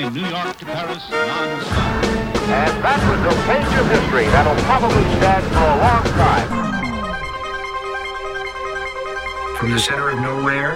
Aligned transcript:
Person 0.00 0.14
fly 0.14 0.22
New 0.22 0.28
York 0.28 0.56
to 0.58 0.64
Paris 0.64 1.10
non-stop. 1.10 2.04
And 2.50 2.84
that 2.84 3.00
was 3.06 3.20
a 3.20 3.36
page 3.46 3.72
of 3.78 3.86
history 3.90 4.26
that'll 4.32 4.62
probably 4.64 5.04
stand 5.18 5.44
for 5.54 5.66
a 5.66 5.78
long 5.78 6.04
time. 6.18 6.48
From 9.56 9.70
the 9.70 9.78
center 9.78 10.10
of 10.10 10.20
nowhere, 10.20 10.74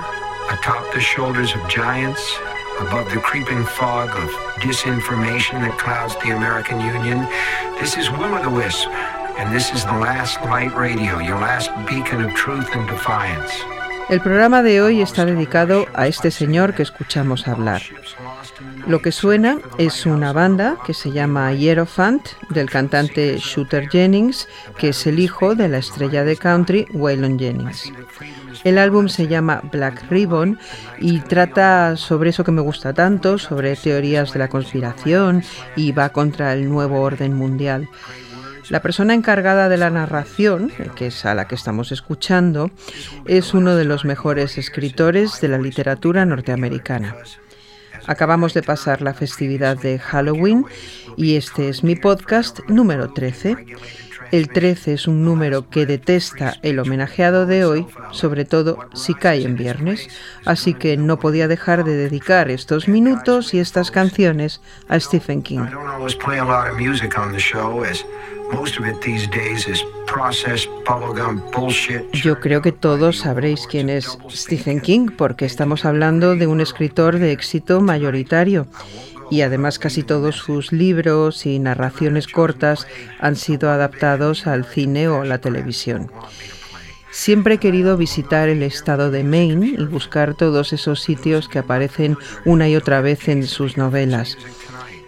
atop 0.50 0.92
the 0.92 1.00
shoulders 1.00 1.54
of 1.54 1.68
giants, 1.68 2.36
above 2.80 3.10
the 3.10 3.20
creeping 3.20 3.64
fog 3.64 4.10
of 4.10 4.30
disinformation 4.60 5.60
that 5.62 5.78
clouds 5.78 6.14
the 6.16 6.30
American 6.30 6.80
Union, 6.80 7.26
this 7.80 7.96
is 7.96 8.10
Will 8.10 8.34
o' 8.34 8.42
the 8.42 8.50
Wisp, 8.50 8.88
and 9.38 9.54
this 9.54 9.72
is 9.72 9.84
the 9.84 9.98
last 9.98 10.40
light 10.42 10.74
radio, 10.76 11.18
your 11.18 11.38
last 11.38 11.70
beacon 11.86 12.22
of 12.22 12.34
truth 12.34 12.68
and 12.74 12.86
defiance. 12.88 13.52
El 14.10 14.20
programa 14.20 14.62
de 14.62 14.82
hoy 14.82 15.00
está 15.00 15.24
dedicado 15.24 15.86
a 15.94 16.06
este 16.06 16.30
señor 16.30 16.74
que 16.74 16.82
escuchamos 16.82 17.48
hablar. 17.48 17.80
Lo 18.86 19.00
que 19.00 19.12
suena 19.12 19.58
es 19.78 20.04
una 20.04 20.34
banda 20.34 20.76
que 20.86 20.92
se 20.92 21.10
llama 21.10 21.52
Hierophant 21.54 22.28
del 22.50 22.68
cantante 22.68 23.38
Shooter 23.38 23.88
Jennings, 23.88 24.46
que 24.76 24.90
es 24.90 25.06
el 25.06 25.20
hijo 25.20 25.54
de 25.54 25.68
la 25.68 25.78
estrella 25.78 26.22
de 26.22 26.36
country 26.36 26.86
Waylon 26.92 27.38
Jennings. 27.38 27.90
El 28.62 28.76
álbum 28.76 29.08
se 29.08 29.26
llama 29.26 29.62
Black 29.72 30.04
Ribbon 30.10 30.58
y 30.98 31.20
trata 31.20 31.96
sobre 31.96 32.30
eso 32.30 32.44
que 32.44 32.52
me 32.52 32.60
gusta 32.60 32.92
tanto, 32.92 33.38
sobre 33.38 33.74
teorías 33.74 34.34
de 34.34 34.38
la 34.38 34.48
conspiración 34.48 35.42
y 35.76 35.92
va 35.92 36.10
contra 36.10 36.52
el 36.52 36.68
nuevo 36.68 37.00
orden 37.00 37.32
mundial. 37.34 37.88
La 38.68 38.82
persona 38.82 39.14
encargada 39.14 39.68
de 39.68 39.78
la 39.78 39.90
narración, 39.90 40.70
que 40.94 41.06
es 41.06 41.24
a 41.24 41.34
la 41.34 41.46
que 41.46 41.54
estamos 41.54 41.90
escuchando, 41.90 42.70
es 43.26 43.54
uno 43.54 43.76
de 43.76 43.84
los 43.84 44.04
mejores 44.04 44.58
escritores 44.58 45.40
de 45.40 45.48
la 45.48 45.58
literatura 45.58 46.24
norteamericana. 46.24 47.14
Acabamos 48.06 48.54
de 48.54 48.62
pasar 48.62 49.02
la 49.02 49.14
festividad 49.14 49.76
de 49.78 49.98
Halloween 49.98 50.66
y 51.16 51.36
este 51.36 51.68
es 51.68 51.82
mi 51.84 51.96
podcast 51.96 52.60
número 52.68 53.12
13. 53.12 53.56
El 54.30 54.48
13 54.48 54.94
es 54.94 55.06
un 55.06 55.24
número 55.24 55.70
que 55.70 55.86
detesta 55.86 56.54
el 56.62 56.78
homenajeado 56.80 57.46
de 57.46 57.64
hoy, 57.64 57.86
sobre 58.10 58.44
todo 58.44 58.78
si 58.92 59.14
cae 59.14 59.44
en 59.44 59.56
viernes, 59.56 60.08
así 60.44 60.74
que 60.74 60.96
no 60.96 61.18
podía 61.18 61.46
dejar 61.46 61.84
de 61.84 61.94
dedicar 61.94 62.50
estos 62.50 62.88
minutos 62.88 63.54
y 63.54 63.60
estas 63.60 63.90
canciones 63.90 64.60
a 64.88 64.98
Stephen 64.98 65.42
King. 65.42 65.66
Yo 72.12 72.40
creo 72.40 72.62
que 72.62 72.72
todos 72.72 73.18
sabréis 73.18 73.66
quién 73.66 73.90
es 73.90 74.18
Stephen 74.30 74.80
King 74.80 75.08
porque 75.16 75.44
estamos 75.44 75.84
hablando 75.84 76.36
de 76.36 76.46
un 76.46 76.60
escritor 76.60 77.18
de 77.18 77.32
éxito 77.32 77.80
mayoritario 77.80 78.66
y 79.30 79.40
además 79.40 79.78
casi 79.78 80.02
todos 80.02 80.36
sus 80.36 80.72
libros 80.72 81.46
y 81.46 81.58
narraciones 81.58 82.28
cortas 82.28 82.86
han 83.18 83.36
sido 83.36 83.70
adaptados 83.70 84.46
al 84.46 84.64
cine 84.64 85.08
o 85.08 85.24
la 85.24 85.38
televisión. 85.38 86.10
Siempre 87.10 87.54
he 87.54 87.58
querido 87.58 87.96
visitar 87.96 88.48
el 88.48 88.62
estado 88.62 89.10
de 89.10 89.22
Maine 89.22 89.76
y 89.78 89.84
buscar 89.84 90.34
todos 90.34 90.72
esos 90.72 91.00
sitios 91.00 91.48
que 91.48 91.60
aparecen 91.60 92.18
una 92.44 92.68
y 92.68 92.76
otra 92.76 93.00
vez 93.00 93.28
en 93.28 93.46
sus 93.46 93.76
novelas. 93.76 94.36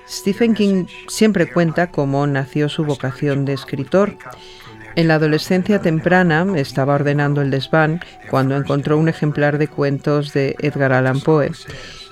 Stephen 0.08 0.54
King 0.54 0.86
siempre 1.08 1.52
cuenta 1.52 1.90
cómo 1.90 2.26
nació 2.26 2.68
su 2.68 2.84
vocación 2.84 3.44
de 3.44 3.52
escritor. 3.54 4.16
En 4.94 5.08
la 5.08 5.16
adolescencia 5.16 5.80
temprana 5.80 6.46
estaba 6.56 6.94
ordenando 6.94 7.42
el 7.42 7.50
desván 7.50 8.00
cuando 8.30 8.56
encontró 8.56 8.96
un 8.96 9.08
ejemplar 9.08 9.58
de 9.58 9.68
cuentos 9.68 10.32
de 10.32 10.56
Edgar 10.60 10.92
Allan 10.92 11.20
Poe 11.20 11.50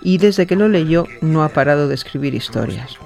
y 0.02 0.18
desde 0.18 0.46
que 0.46 0.56
lo 0.56 0.68
leyó 0.68 1.06
no 1.22 1.44
ha 1.44 1.48
parado 1.48 1.88
de 1.88 1.94
escribir 1.94 2.34
historias. 2.34 2.98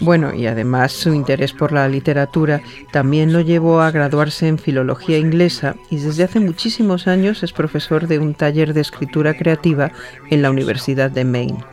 Bueno, 0.00 0.34
y 0.34 0.46
además 0.46 0.92
su 0.92 1.14
interés 1.14 1.52
por 1.52 1.72
la 1.72 1.88
literatura 1.88 2.60
también 2.90 3.32
lo 3.32 3.40
llevó 3.40 3.80
a 3.80 3.90
graduarse 3.90 4.48
en 4.48 4.58
filología 4.58 5.18
inglesa 5.18 5.76
y 5.88 5.98
desde 5.98 6.24
hace 6.24 6.40
muchísimos 6.40 7.06
años 7.06 7.42
es 7.42 7.52
profesor 7.52 8.06
de 8.06 8.18
un 8.18 8.34
taller 8.34 8.74
de 8.74 8.80
escritura 8.80 9.34
creativa 9.34 9.92
en 10.30 10.42
la 10.42 10.50
Universidad 10.50 11.10
de 11.10 11.24
Maine. 11.24 11.64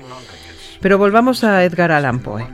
Pero 0.84 0.98
volvamos 0.98 1.46
a 1.46 1.64
Edgar 1.64 1.94
Allan 1.94 2.20
Poe. 2.20 2.46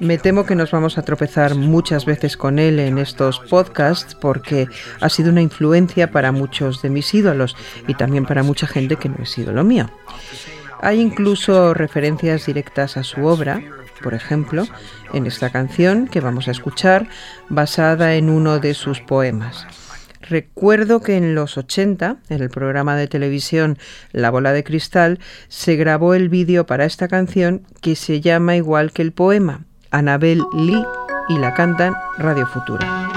Me 0.00 0.18
temo 0.18 0.44
que 0.44 0.56
nos 0.56 0.72
vamos 0.72 0.98
a 0.98 1.02
tropezar 1.02 1.54
muchas 1.54 2.04
veces 2.04 2.36
con 2.36 2.58
él 2.58 2.80
en 2.80 2.98
estos 2.98 3.38
podcasts 3.38 4.16
porque 4.16 4.66
ha 5.00 5.08
sido 5.08 5.30
una 5.30 5.40
influencia 5.40 6.10
para 6.10 6.32
muchos 6.32 6.82
de 6.82 6.90
mis 6.90 7.14
ídolos 7.14 7.54
y 7.86 7.94
también 7.94 8.26
para 8.26 8.42
mucha 8.42 8.66
gente 8.66 8.96
que 8.96 9.08
no 9.08 9.22
es 9.22 9.38
ídolo 9.38 9.62
mío. 9.62 9.88
Hay 10.80 11.00
incluso 11.00 11.74
referencias 11.74 12.44
directas 12.44 12.96
a 12.96 13.04
su 13.04 13.24
obra, 13.24 13.62
por 14.02 14.14
ejemplo, 14.14 14.66
en 15.12 15.24
esta 15.26 15.50
canción 15.50 16.08
que 16.08 16.20
vamos 16.20 16.48
a 16.48 16.50
escuchar, 16.50 17.06
basada 17.48 18.16
en 18.16 18.30
uno 18.30 18.58
de 18.58 18.74
sus 18.74 19.00
poemas. 19.00 19.64
Recuerdo 20.28 21.00
que 21.00 21.16
en 21.16 21.34
los 21.34 21.56
80, 21.56 22.18
en 22.28 22.42
el 22.42 22.50
programa 22.50 22.96
de 22.96 23.08
televisión 23.08 23.78
La 24.12 24.30
bola 24.30 24.52
de 24.52 24.62
cristal, 24.62 25.20
se 25.48 25.76
grabó 25.76 26.12
el 26.12 26.28
vídeo 26.28 26.66
para 26.66 26.84
esta 26.84 27.08
canción 27.08 27.62
que 27.80 27.96
se 27.96 28.20
llama 28.20 28.56
igual 28.56 28.92
que 28.92 29.02
el 29.02 29.12
poema, 29.12 29.64
Anabel 29.90 30.42
Lee, 30.52 30.84
y 31.30 31.38
la 31.38 31.54
cantan 31.54 31.94
Radio 32.18 32.46
Futura. 32.46 33.08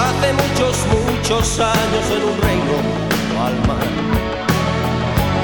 Hace 0.00 0.32
muchos, 0.32 0.86
muchos 0.86 1.60
años 1.60 2.10
en 2.10 2.24
un 2.24 2.42
reino 2.42 3.44
al 3.44 3.66
mar 3.68 3.98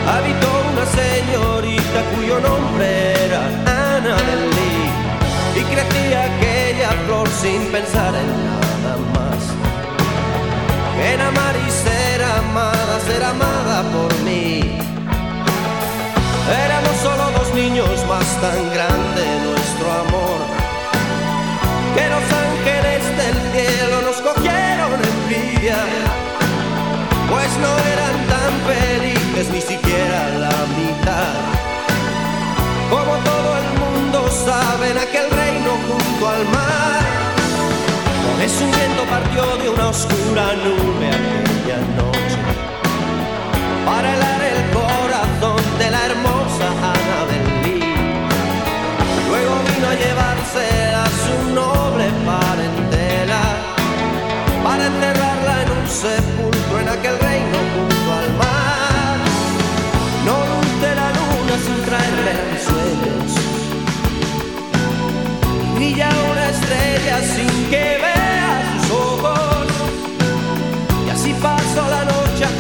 habitó 0.06 0.48
una 0.72 0.86
señorita 0.86 2.02
cuyo 2.14 2.40
nombre 2.40 3.03
sin 7.44 7.60
pensar 7.66 8.14
en 8.22 8.30
nada 8.48 8.94
más 9.14 9.40
en 11.10 11.20
amar 11.20 11.54
y 11.66 11.70
ser 11.84 12.22
amada, 12.40 12.94
ser 13.06 13.22
amada 13.22 13.82
por 13.94 14.10
mí. 14.26 14.62
Éramos 16.64 16.96
solo 17.06 17.24
dos 17.38 17.48
niños 17.54 17.96
más 18.08 18.28
tan 18.44 18.60
grande 18.74 19.22
nuestro 19.48 19.86
amor 20.04 20.38
que 21.94 22.04
los 22.14 22.26
ángeles 22.46 23.02
del 23.20 23.36
cielo 23.54 23.96
nos 24.08 24.18
cogieron 24.28 24.92
envidia, 25.12 25.80
pues 27.30 27.50
no 27.64 27.72
eran 27.94 28.16
tan 28.34 28.52
felices 28.72 29.46
ni 29.54 29.60
siquiera 29.60 30.20
la 30.44 30.56
mitad. 30.78 31.34
Como 32.88 33.12
todo 33.30 33.50
el 33.60 33.68
mundo 33.82 34.18
sabe, 34.46 34.92
en 34.92 34.98
aquel 35.06 35.28
reino 35.30 35.70
junto 35.88 36.28
al 36.28 36.44
mar, 36.56 37.03
una 39.68 39.88
oscura 39.88 40.54
nube 40.64 41.08
aquella 41.08 41.78
noche. 41.96 42.38
Para 43.86 44.14
helar 44.14 44.42
el 44.42 44.60
corazón 44.78 45.78
de 45.78 45.90
la 45.90 46.06
hermosa 46.06 46.68
Ana 46.92 47.20
del 47.30 47.44
Luego 49.28 49.54
vino 49.68 49.86
a 49.88 49.94
llevarse 49.94 50.64
a 50.94 51.06
su 51.22 51.34
noble 51.54 52.06
parentela. 52.26 53.42
Para 54.62 54.86
enterrarla 54.86 55.62
en 55.62 55.70
un 55.70 55.88
sepulcro 55.88 56.33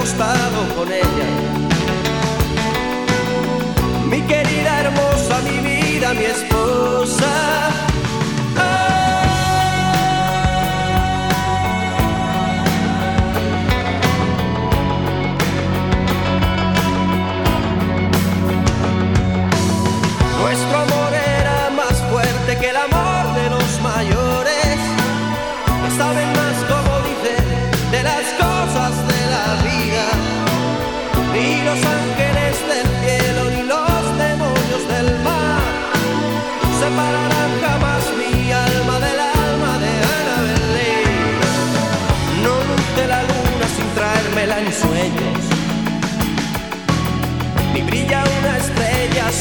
acostado 0.04 0.74
con 0.76 0.92
ella. 0.92 1.28
Mi 4.10 4.20
querida 4.26 4.80
hermosa, 4.80 5.40
mi 5.44 5.60
vida, 5.60 6.12
mi 6.12 6.24
esposa. 6.24 7.73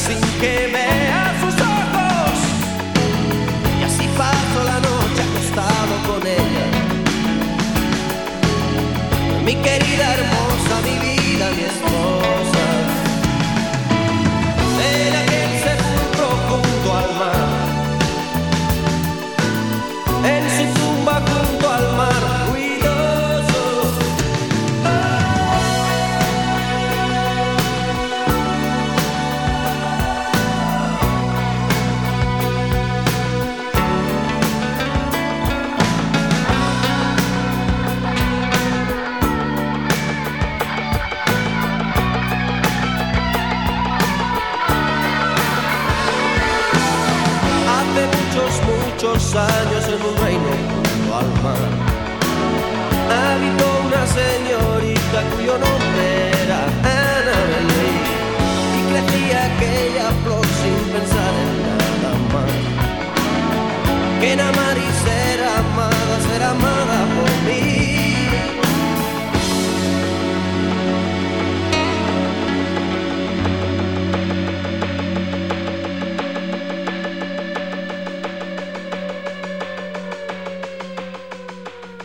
Sin 0.06 0.20
que 0.38 0.66
vea 0.72 1.03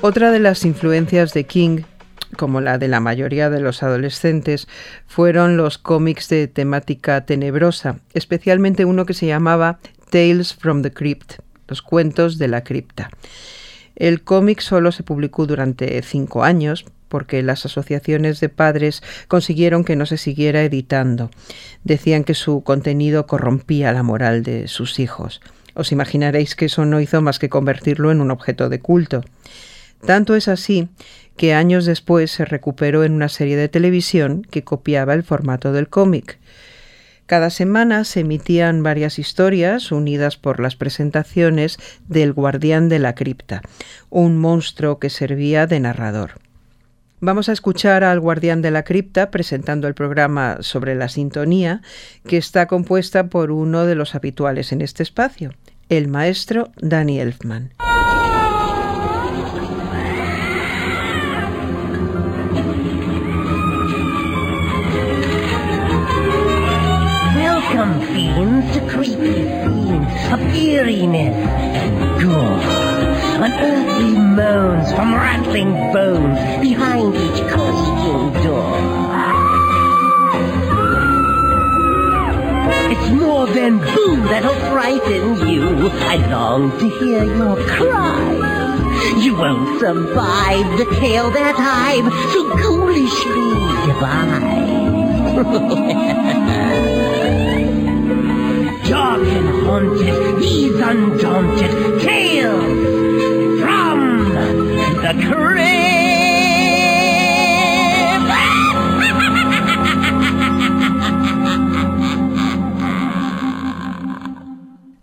Otra 0.09 0.31
de 0.31 0.39
las 0.39 0.65
influencias 0.65 1.35
de 1.35 1.44
King, 1.44 1.81
como 2.35 2.61
la 2.61 2.79
de 2.79 2.88
la 2.88 3.00
mayoría 3.00 3.51
de 3.51 3.59
los 3.59 3.83
adolescentes, 3.83 4.67
fueron 5.06 5.56
los 5.56 5.77
cómics 5.77 6.29
de 6.29 6.47
temática 6.47 7.27
tenebrosa, 7.27 8.00
especialmente 8.15 8.85
uno 8.85 9.06
que 9.06 9.13
se 9.13 9.27
llamaba 9.27 9.77
Tales 10.09 10.56
from 10.56 10.81
the 10.81 10.91
Crypt, 10.91 11.33
los 11.67 11.83
cuentos 11.83 12.39
de 12.39 12.47
la 12.47 12.63
cripta. 12.63 13.11
El 13.95 14.23
cómic 14.23 14.61
solo 14.61 14.91
se 14.91 15.03
publicó 15.03 15.45
durante 15.45 16.01
cinco 16.01 16.44
años 16.44 16.85
porque 17.07 17.44
las 17.44 17.67
asociaciones 17.67 18.39
de 18.39 18.50
padres 18.50 19.03
consiguieron 19.27 19.83
que 19.83 19.95
no 19.95 20.07
se 20.07 20.17
siguiera 20.17 20.63
editando. 20.63 21.29
Decían 21.83 22.23
que 22.23 22.33
su 22.33 22.63
contenido 22.63 23.27
corrompía 23.27 23.94
la 23.94 24.01
moral 24.01 24.41
de 24.41 24.69
sus 24.69 24.97
hijos. 24.97 25.39
Os 25.75 25.91
imaginaréis 25.91 26.55
que 26.55 26.65
eso 26.65 26.83
no 26.85 27.00
hizo 27.00 27.21
más 27.21 27.38
que 27.38 27.50
convertirlo 27.50 28.12
en 28.12 28.21
un 28.21 28.31
objeto 28.31 28.69
de 28.69 28.79
culto. 28.79 29.23
Tanto 30.06 30.36
es 30.36 30.48
así 30.48 30.90
que 31.38 31.54
años 31.54 31.86
después 31.86 32.31
se 32.31 32.46
recuperó 32.46 33.04
en 33.04 33.13
una 33.13 33.30
serie 33.30 33.56
de 33.56 33.69
televisión 33.69 34.42
que 34.50 34.63
copiaba 34.63 35.13
el 35.13 35.24
formato 35.24 35.72
del 35.72 35.88
cómic. 35.88 36.40
Cada 37.25 37.50
semana 37.50 38.06
se 38.06 38.22
emitían 38.22 38.82
varias 38.82 39.20
historias 39.20 39.91
unidas 39.91 40.36
por 40.36 40.60
las 40.60 40.75
presentaciones 40.75 41.77
del 42.08 42.34
guardián 42.34 42.89
de 42.89 43.00
la 43.00 43.13
cripta, 43.13 43.62
un 44.10 44.38
monstruo 44.38 45.00
que 45.00 45.10
servía 45.10 45.68
de 45.68 45.79
narrador. 45.79 46.39
Vamos 47.22 47.48
a 47.50 47.51
escuchar 47.51 48.03
al 48.03 48.20
guardián 48.20 48.62
de 48.62 48.72
la 48.72 48.84
cripta 48.84 49.29
presentando 49.29 49.88
el 49.88 49.94
programa 49.94 50.58
sobre 50.62 50.96
la 50.96 51.10
sintonía, 51.10 51.82
que 52.25 52.38
está 52.38 52.65
compuesta 52.65 53.27
por 53.27 53.51
uno 53.51 53.86
de 53.86 53.96
los 53.96 54.15
habituales 54.15 54.72
en 54.72 54.82
este 54.82 55.03
espacio, 55.03 55.53
el 55.89 56.08
maestro 56.08 56.72
Danny 56.82 57.20
Elfman. 57.20 57.74
Fiends, 68.62 68.75
to 68.75 68.82
creepy 68.88 69.44
scenes 69.44 70.08
of 70.34 70.39
eeriness 70.56 71.36
and 71.36 72.22
gore. 72.22 72.60
Unearthly 73.42 74.12
moans 74.18 74.92
from 74.94 75.13
rattling 75.13 75.72
bones 75.94 76.39
behind 76.62 77.16
each 77.16 77.42
creaking 77.48 78.34
door. 78.44 78.75
It's 82.92 83.10
more 83.12 83.48
than 83.48 83.78
boo 83.80 84.16
that'll 84.28 84.60
frighten 84.72 85.48
you. 85.48 85.89
I 85.89 86.18
long 86.30 86.72
to 86.80 86.89
hear 86.89 87.24
your 87.24 87.56
cry. 87.68 88.36
You 89.18 89.36
won't 89.36 89.80
survive 89.80 90.78
the 90.78 90.86
tale 90.96 91.30
that 91.32 91.56
I've 91.58 92.12
so 92.34 92.50
ghoulishly 92.58 93.56
devised. 93.88 94.70
And 98.91 99.67
haunted, 99.67 100.39
these 100.39 100.74
undaunted 100.81 102.01
tales 102.01 103.62
from 103.62 104.34
the 104.34 105.13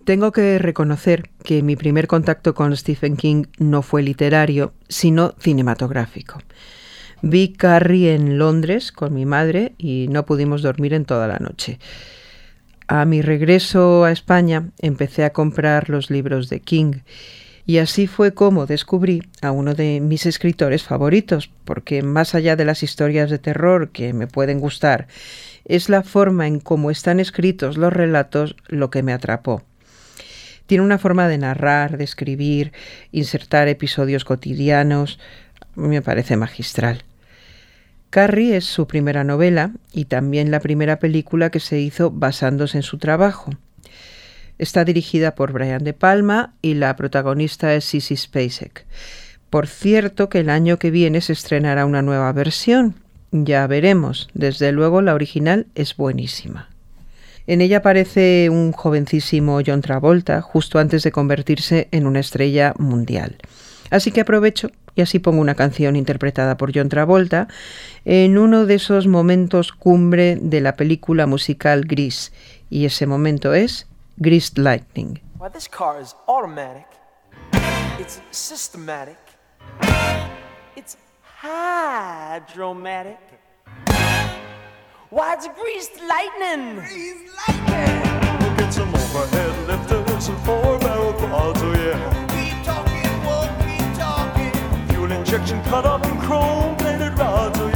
Tengo 0.05 0.33
que 0.33 0.59
reconocer 0.59 1.31
que 1.45 1.62
mi 1.62 1.76
primer 1.76 2.09
contacto 2.09 2.55
con 2.55 2.76
Stephen 2.76 3.16
King 3.16 3.45
no 3.59 3.83
fue 3.83 4.02
literario, 4.02 4.73
sino 4.88 5.35
cinematográfico. 5.38 6.40
Vi 7.23 7.52
Carrie 7.52 8.14
en 8.14 8.37
Londres 8.38 8.90
con 8.90 9.14
mi 9.14 9.26
madre 9.26 9.75
y 9.78 10.09
no 10.11 10.26
pudimos 10.26 10.62
dormir 10.62 10.93
en 10.93 11.05
toda 11.05 11.28
la 11.28 11.38
noche. 11.38 11.78
A 12.88 13.05
mi 13.05 13.21
regreso 13.21 14.05
a 14.05 14.12
España 14.12 14.71
empecé 14.78 15.25
a 15.25 15.33
comprar 15.33 15.90
los 15.90 16.09
libros 16.09 16.49
de 16.49 16.61
King 16.61 17.00
y 17.66 17.78
así 17.78 18.07
fue 18.07 18.33
como 18.33 18.66
descubrí 18.66 19.25
a 19.43 19.50
uno 19.50 19.75
de 19.75 20.00
mis 20.00 20.25
escritores 20.25 20.85
favoritos, 20.85 21.50
porque 21.64 22.02
más 22.02 22.37
allá 22.37 22.55
de 22.55 22.64
las 22.64 22.85
historias 22.85 23.28
de 23.28 23.40
terror 23.40 23.90
que 23.90 24.12
me 24.12 24.28
pueden 24.28 24.61
gustar, 24.61 25.09
es 25.64 25.88
la 25.88 26.05
forma 26.05 26.47
en 26.47 26.61
cómo 26.61 26.93
están 26.93 27.19
escritos 27.19 27.76
los 27.76 27.93
relatos 27.93 28.55
lo 28.69 28.90
que 28.90 29.02
me 29.02 29.12
atrapó. 29.12 29.64
Tiene 30.66 30.85
una 30.85 30.99
forma 30.99 31.26
de 31.26 31.38
narrar, 31.38 31.99
de 31.99 32.05
escribir, 32.05 32.73
insertar 33.11 33.66
episodios 33.66 34.25
cotidianos, 34.25 35.19
me 35.75 36.02
parece 36.02 36.37
magistral. 36.37 37.02
Carrie 38.16 38.56
es 38.56 38.64
su 38.64 38.87
primera 38.87 39.25
novela 39.25 39.73
y 39.92 40.06
también 40.06 40.50
la 40.50 40.61
primera 40.61 40.99
película 40.99 41.50
que 41.50 41.61
se 41.61 41.80
hizo 41.80 42.11
basándose 42.11 42.78
en 42.78 42.82
su 42.82 42.96
trabajo. 42.96 43.50
Está 44.56 44.87
dirigida 44.87 45.35
por 45.35 45.52
Brian 45.52 45.85
De 45.85 45.92
Palma 45.92 46.54
y 46.62 46.73
la 46.73 46.96
protagonista 46.96 47.75
es 47.75 47.85
Sissy 47.85 48.16
Spacek. 48.16 48.87
Por 49.50 49.66
cierto 49.66 50.30
que 50.30 50.40
el 50.40 50.49
año 50.49 50.78
que 50.78 50.90
viene 50.90 51.20
se 51.20 51.35
estrenará 51.35 51.85
una 51.85 52.00
nueva 52.00 52.32
versión. 52.32 52.94
Ya 53.32 53.66
veremos. 53.66 54.30
Desde 54.32 54.73
luego 54.73 55.02
la 55.02 55.12
original 55.12 55.66
es 55.75 55.94
buenísima. 55.94 56.70
En 57.46 57.61
ella 57.61 57.76
aparece 57.76 58.49
un 58.49 58.73
jovencísimo 58.73 59.61
John 59.64 59.82
Travolta 59.82 60.40
justo 60.40 60.78
antes 60.78 61.02
de 61.02 61.12
convertirse 61.12 61.88
en 61.90 62.06
una 62.06 62.20
estrella 62.20 62.73
mundial. 62.78 63.37
Así 63.90 64.11
que 64.11 64.23
aprovecho 64.23 64.70
y 64.96 65.02
así 65.02 65.18
pongo 65.18 65.40
una 65.40 65.54
canción 65.54 65.94
interpretada 65.94 66.56
por 66.56 66.73
John 66.75 66.88
Travolta 66.88 67.49
en 68.09 68.39
uno 68.39 68.67
de 68.67 68.77
esos 68.77 69.09
momentos 69.09 69.73
cumbre 69.73 70.37
de 70.41 70.61
la 70.61 70.77
película 70.77 71.27
musical 71.27 71.85
Gris. 71.85 72.33
Y 72.71 72.87
ese 72.87 73.05
momento 73.07 73.53
es 73.53 73.89
Greased 74.17 74.59
Lightning. 74.59 75.21
Why, 75.41 75.51
this 75.53 75.69
car 75.69 76.01
is 76.01 76.15
automatic. 76.29 76.87
It's 77.99 78.21
systematic. 78.31 79.19
It's 80.77 80.97
hydromatic. 81.43 83.19
Why, 85.11 85.35
it's 85.35 85.49
greased 85.49 86.01
lightning. 86.07 86.77
Greased 86.77 87.35
lightning. 87.49 88.03
We'll 88.41 88.57
get 88.57 88.73
some 88.73 88.95
overhead 88.95 89.67
lifters 89.67 90.29
and 90.29 90.39
four 90.45 90.79
barrel 90.79 91.13
quads, 91.15 91.61
oh 91.63 91.73
yeah. 91.73 91.99
Keep 92.29 92.65
talking, 92.65 93.25
won't 93.25 93.51
keep 93.67 93.99
talking. 93.99 94.53
Fuel 94.91 95.11
injection 95.11 95.61
cut 95.65 95.85
up 95.87 96.05
in 96.07 96.17
chrome 96.21 96.77
plated 96.77 97.19
rods, 97.19 97.59
oh 97.59 97.69
yeah. 97.69 97.75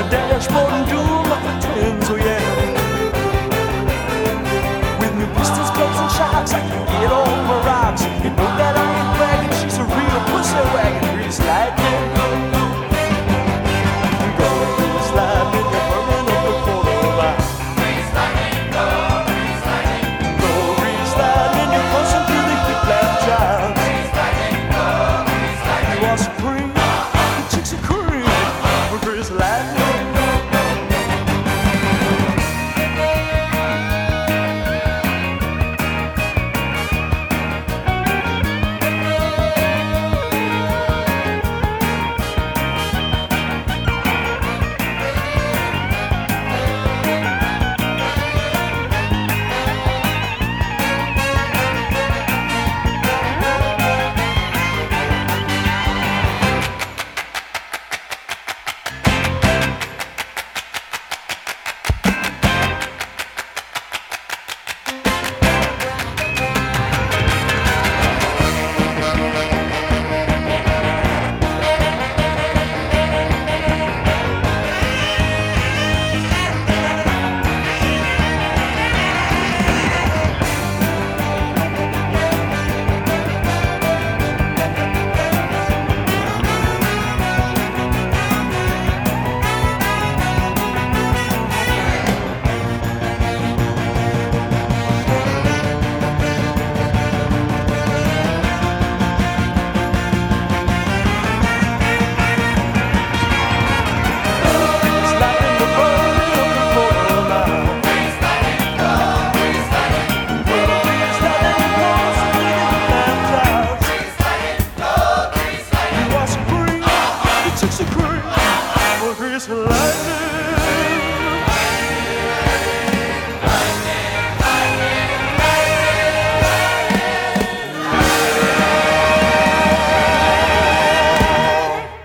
Palomino 0.00 0.10
dashboard 0.10 0.72
and 0.72 0.88
dual 0.88 1.24
muffler 1.28 1.60
twins, 1.60 2.10
oh 2.10 2.16
yeah. 2.16 2.40
With 4.98 5.14
new 5.16 5.26
pistols, 5.36 5.70
clubs, 5.70 5.98
and 5.98 6.10
shocks, 6.12 6.52
I 6.52 6.60
can 6.60 6.86
get 6.86 7.12
all 7.12 7.26
my 7.26 7.66
rocks. 7.66 8.02
You 8.24 8.30
know 8.30 8.50
that 8.56 8.76
I 8.76 8.86
ain't 8.96 9.16
bragging, 9.16 9.52
she's 9.60 9.78
a 9.78 9.84
real 9.84 10.20
pussy 10.32 10.56
wagon, 10.74 11.16
grease 11.16 11.40
lightning. 11.40 12.29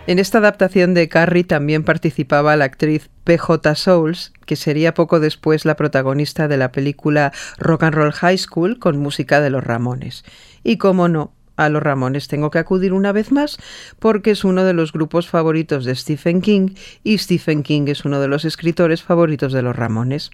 En 0.08 0.20
esta 0.20 0.38
adaptación 0.38 0.94
de 0.94 1.10
Carrie 1.10 1.44
también 1.44 1.84
participaba 1.84 2.56
la 2.56 2.66
actriz 2.66 3.10
PJ 3.24 3.74
Souls, 3.74 4.34
que 4.46 4.56
sería 4.56 4.94
poco 4.94 5.20
después 5.20 5.66
la 5.66 5.76
protagonista 5.76 6.48
de 6.48 6.58
la 6.58 6.72
película 6.72 7.34
Rock 7.58 7.84
and 7.84 7.96
Roll 7.96 8.12
High 8.12 8.38
School 8.38 8.78
con 8.78 9.00
música 9.00 9.42
de 9.42 9.50
los 9.50 9.64
Ramones. 9.64 10.24
Y 10.64 10.78
como 10.78 11.08
no, 11.08 11.34
a 11.56 11.70
los 11.70 11.82
Ramones 11.82 12.28
tengo 12.28 12.52
que 12.52 12.60
acudir 12.60 12.94
una 12.94 13.14
vez 13.14 13.32
más 13.32 13.58
porque 13.98 14.30
es 14.30 14.44
uno 14.44 14.64
de 14.64 14.74
los 14.74 14.92
grupos 14.92 15.28
favoritos 15.28 15.86
de 15.86 15.96
Stephen 15.96 16.42
King 16.42 16.76
y 17.04 17.18
Stephen 17.18 17.64
King 17.64 17.86
es 17.88 18.06
uno 18.06 18.20
de 18.20 18.28
los 18.28 18.46
escritores 18.46 19.02
favoritos 19.02 19.54
de 19.54 19.64
los 19.64 19.76
Ramones. 19.76 20.30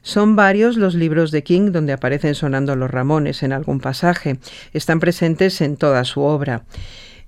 Son 0.00 0.36
varios 0.36 0.78
los 0.78 0.94
libros 0.94 1.32
de 1.32 1.42
King 1.42 1.72
donde 1.72 1.92
aparecen 1.92 2.34
sonando 2.34 2.76
los 2.76 2.90
Ramones 2.90 3.42
en 3.42 3.52
algún 3.52 3.80
pasaje. 3.80 4.38
Están 4.72 5.00
presentes 5.00 5.60
en 5.60 5.76
toda 5.76 6.04
su 6.04 6.22
obra. 6.22 6.62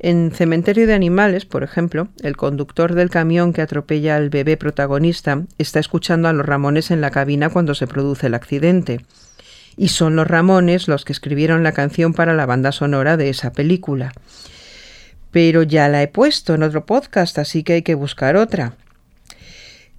En 0.01 0.31
Cementerio 0.31 0.87
de 0.87 0.95
Animales, 0.95 1.45
por 1.45 1.65
ejemplo, 1.65 2.07
el 2.23 2.37
conductor 2.37 2.95
del 2.95 3.11
camión 3.11 3.53
que 3.53 3.63
atropella 3.63 4.15
al 4.15 4.31
bebé 4.31 4.57
protagonista 4.57 5.43
está 5.59 5.81
escuchando 5.81 6.29
a 6.29 6.33
los 6.33 6.47
Ramones 6.47 6.93
en 6.93 7.01
la 7.01 7.11
cabina 7.11 7.49
cuando 7.49 7.75
se 7.75 7.89
produce 7.89 8.29
el 8.29 8.35
accidente. 8.35 9.01
Y 9.77 9.89
son 9.89 10.15
los 10.15 10.29
Ramones 10.29 10.87
los 10.87 11.05
que 11.05 11.13
escribieron 11.13 11.65
la 11.65 11.73
canción 11.73 12.15
para 12.15 12.33
la 12.33 12.47
banda 12.47 12.71
sonora 12.71 13.17
de 13.17 13.29
esa 13.29 13.51
película. 13.53 14.13
Pero 15.33 15.65
ya 15.65 15.89
la 15.89 16.01
he 16.01 16.09
puesto 16.09 16.55
en 16.55 16.63
otro 16.63 16.87
podcast, 16.87 17.37
así 17.39 17.65
que 17.65 17.73
hay 17.75 17.83
que 17.83 17.97
buscar 17.97 18.37
otra. 18.37 18.75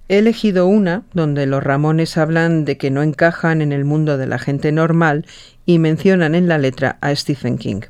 He 0.08 0.18
elegido 0.18 0.66
una 0.66 1.02
donde 1.12 1.44
los 1.44 1.62
Ramones 1.62 2.16
hablan 2.16 2.64
de 2.64 2.78
que 2.78 2.90
no 2.90 3.02
encajan 3.02 3.60
en 3.60 3.70
el 3.70 3.84
mundo 3.84 4.16
de 4.16 4.26
la 4.26 4.38
gente 4.38 4.72
normal 4.72 5.26
y 5.66 5.78
mencionan 5.78 6.34
en 6.34 6.48
la 6.48 6.56
letra 6.56 6.96
a 7.02 7.14
Stephen 7.14 7.58
King. 7.58 7.82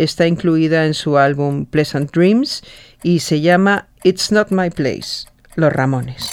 Está 0.00 0.26
incluida 0.26 0.86
en 0.86 0.94
su 0.94 1.18
álbum 1.18 1.66
Pleasant 1.66 2.10
Dreams 2.10 2.62
y 3.02 3.20
se 3.20 3.42
llama 3.42 3.88
It's 4.02 4.32
Not 4.32 4.50
My 4.50 4.70
Place, 4.70 5.26
Los 5.56 5.74
Ramones. 5.74 6.30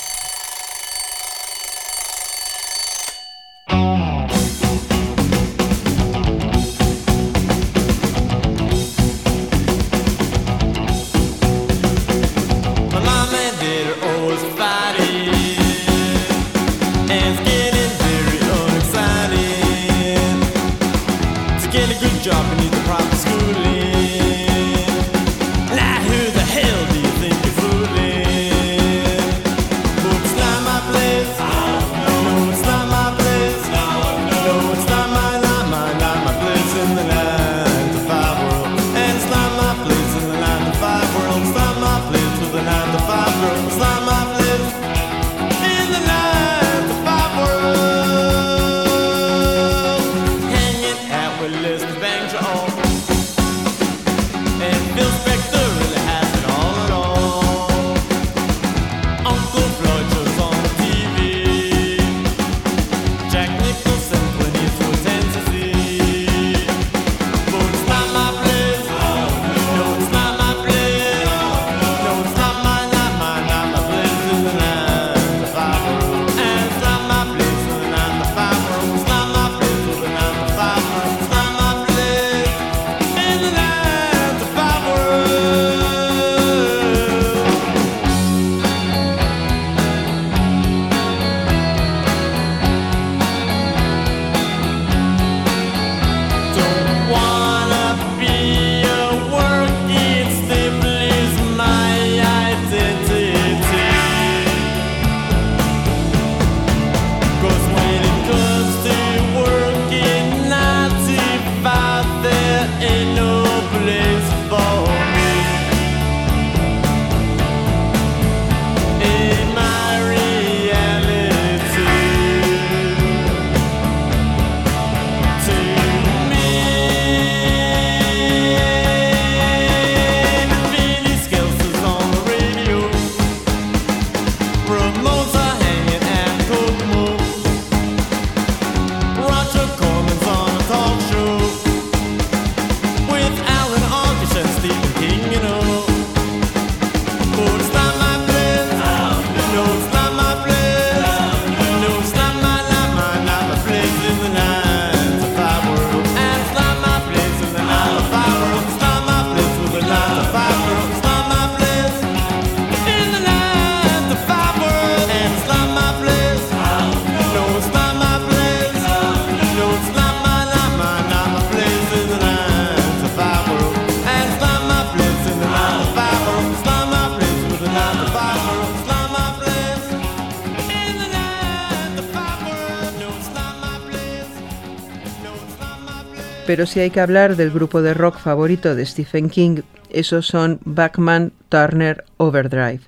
Pero 186.47 186.65
si 186.65 186.79
hay 186.79 186.91
que 186.91 187.01
hablar 187.01 187.35
del 187.35 187.51
grupo 187.51 187.81
de 187.81 187.93
rock 187.93 188.19
favorito 188.19 188.73
de 188.73 188.85
Stephen 188.85 189.29
King, 189.29 189.63
esos 189.89 190.27
son 190.27 190.61
Bachman 190.63 191.33
Turner 191.49 192.05
Overdrive. 192.15 192.79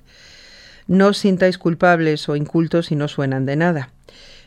No 0.86 1.08
os 1.08 1.18
sintáis 1.18 1.58
culpables 1.58 2.26
o 2.30 2.36
incultos 2.36 2.86
si 2.86 2.96
no 2.96 3.06
suenan 3.06 3.44
de 3.44 3.56
nada. 3.56 3.90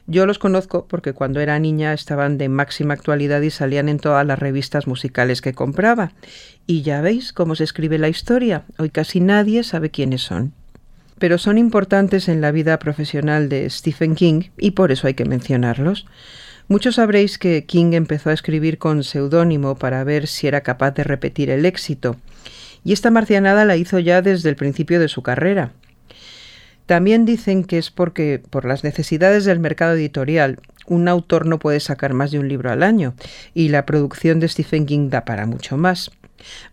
Yo 0.08 0.26
los 0.26 0.40
conozco 0.40 0.88
porque 0.88 1.14
cuando 1.14 1.42
era 1.42 1.60
niña 1.60 1.94
estaban 1.94 2.40
de 2.40 2.50
máxima 2.50 2.96
actualidad 2.96 3.42
y 3.42 3.52
salían 3.52 3.88
en 3.88 4.00
todas 4.00 4.26
las 4.26 4.40
revistas 4.40 4.88
musicales 4.88 5.42
que 5.42 5.54
compraba. 5.54 6.14
Y 6.66 6.82
ya 6.82 7.00
veis 7.02 7.34
cómo 7.34 7.54
se 7.54 7.66
escribe 7.66 8.00
la 8.00 8.10
historia. 8.10 8.64
Hoy 8.80 8.90
casi 8.90 9.20
nadie 9.20 9.64
sabe 9.64 9.92
quiénes 9.92 10.24
son. 10.24 10.54
Pero 11.20 11.38
son 11.38 11.60
importantes 11.60 12.30
en 12.30 12.42
la 12.42 12.52
vida 12.52 12.80
profesional 12.80 13.48
de 13.48 13.70
Stephen 13.70 14.16
King 14.16 14.50
y 14.58 14.72
por 14.72 14.92
eso 14.92 15.06
hay 15.06 15.14
que 15.14 15.26
mencionarlos. 15.26 16.08
Muchos 16.68 16.96
sabréis 16.96 17.38
que 17.38 17.66
King 17.66 17.94
empezó 17.94 18.30
a 18.30 18.34
escribir 18.34 18.78
con 18.78 19.04
seudónimo 19.04 19.76
para 19.76 20.04
ver 20.04 20.28
si 20.28 20.48
era 20.48 20.62
capaz 20.62 20.92
de 20.92 21.04
repetir 21.04 21.50
el 21.50 21.66
éxito. 21.66 22.16
Y 22.84 22.94
esta 22.94 23.12
marcianada 23.12 23.66
la 23.66 23.76
hizo 23.76 24.00
ya 24.00 24.22
desde 24.22 24.50
el 24.50 24.56
principio 24.56 25.00
de 25.00 25.08
su 25.08 25.24
carrera. 25.24 25.72
También 26.86 27.26
dicen 27.26 27.64
que 27.64 27.78
es 27.78 27.92
porque, 27.92 28.42
por 28.50 28.66
las 28.66 28.84
necesidades 28.84 29.46
del 29.46 29.60
mercado 29.60 29.94
editorial, 29.94 30.60
un 30.86 31.08
autor 31.08 31.46
no 31.46 31.60
puede 31.60 31.80
sacar 31.80 32.14
más 32.14 32.32
de 32.32 32.40
un 32.40 32.50
libro 32.50 32.72
al 32.72 32.84
año, 32.84 33.14
y 33.54 33.70
la 33.70 33.86
producción 33.86 34.40
de 34.40 34.50
Stephen 34.50 34.86
King 34.86 35.10
da 35.10 35.24
para 35.24 35.46
mucho 35.46 35.78
más. 35.78 36.12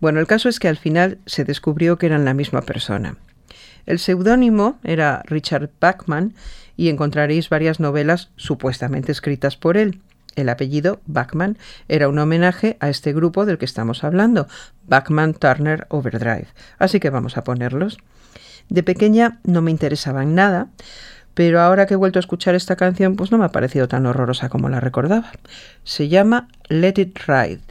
Bueno, 0.00 0.18
el 0.18 0.26
caso 0.26 0.48
es 0.48 0.58
que 0.58 0.68
al 0.68 0.78
final 0.78 1.18
se 1.26 1.44
descubrió 1.44 1.96
que 1.96 2.06
eran 2.06 2.24
la 2.24 2.34
misma 2.34 2.62
persona. 2.62 3.16
El 3.86 3.98
seudónimo 3.98 4.78
era 4.82 5.22
Richard 5.26 5.70
Bachman 5.80 6.34
y 6.80 6.88
encontraréis 6.88 7.50
varias 7.50 7.78
novelas 7.78 8.30
supuestamente 8.36 9.12
escritas 9.12 9.58
por 9.58 9.76
él. 9.76 10.00
El 10.34 10.48
apellido 10.48 11.02
Bachman 11.04 11.58
era 11.88 12.08
un 12.08 12.18
homenaje 12.18 12.78
a 12.80 12.88
este 12.88 13.12
grupo 13.12 13.44
del 13.44 13.58
que 13.58 13.66
estamos 13.66 14.02
hablando, 14.02 14.48
Bachman 14.88 15.34
Turner 15.34 15.86
Overdrive. 15.90 16.46
Así 16.78 16.98
que 16.98 17.10
vamos 17.10 17.36
a 17.36 17.44
ponerlos. 17.44 17.98
De 18.70 18.82
pequeña 18.82 19.40
no 19.44 19.60
me 19.60 19.70
interesaban 19.70 20.34
nada, 20.34 20.68
pero 21.34 21.60
ahora 21.60 21.84
que 21.84 21.92
he 21.92 21.98
vuelto 21.98 22.18
a 22.18 22.20
escuchar 22.20 22.54
esta 22.54 22.76
canción, 22.76 23.14
pues 23.14 23.30
no 23.30 23.36
me 23.36 23.44
ha 23.44 23.52
parecido 23.52 23.86
tan 23.86 24.06
horrorosa 24.06 24.48
como 24.48 24.70
la 24.70 24.80
recordaba. 24.80 25.32
Se 25.84 26.08
llama 26.08 26.48
Let 26.70 26.94
It 26.96 27.18
Ride. 27.26 27.69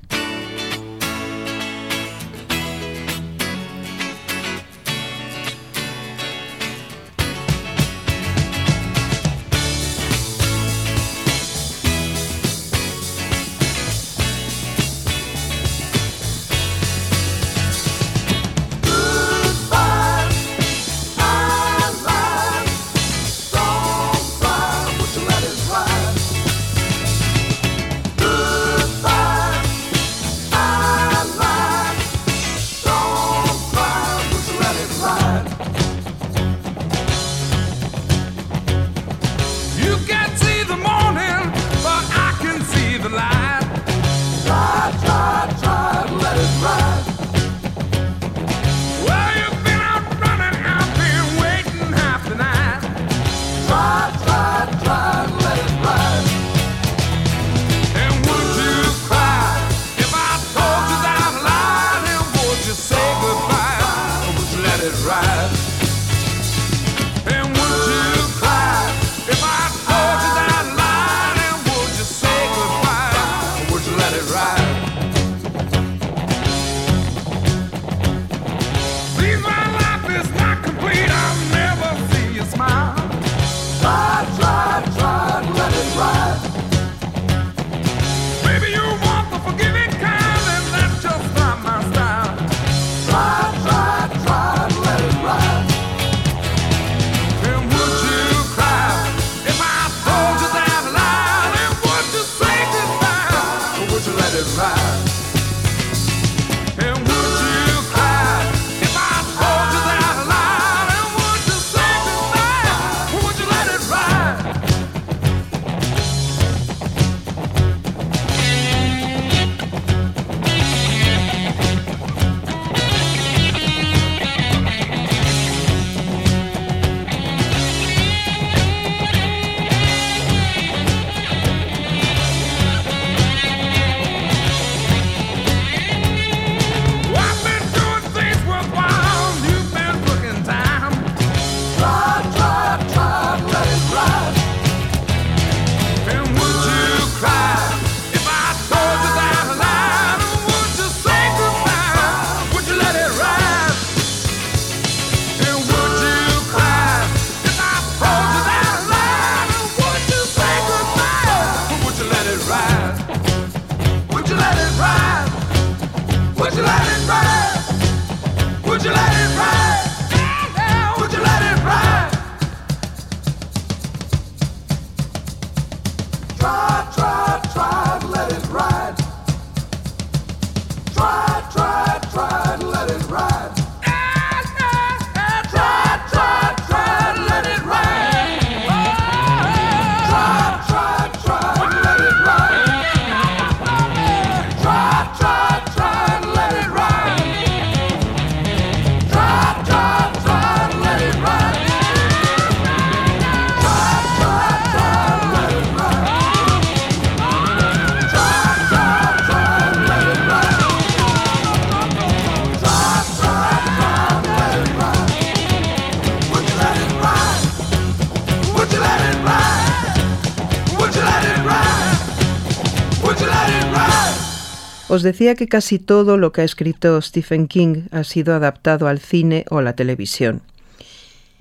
Os 224.90 225.04
decía 225.04 225.36
que 225.36 225.48
casi 225.48 225.78
todo 225.78 226.18
lo 226.18 226.32
que 226.32 226.42
ha 226.42 226.44
escrito 226.44 227.00
Stephen 227.00 227.48
King 227.48 227.84
ha 227.92 228.04
sido 228.04 228.34
adaptado 228.34 228.88
al 228.88 228.98
cine 228.98 229.46
o 229.52 229.62
la 229.62 229.74
televisión. 229.74 230.42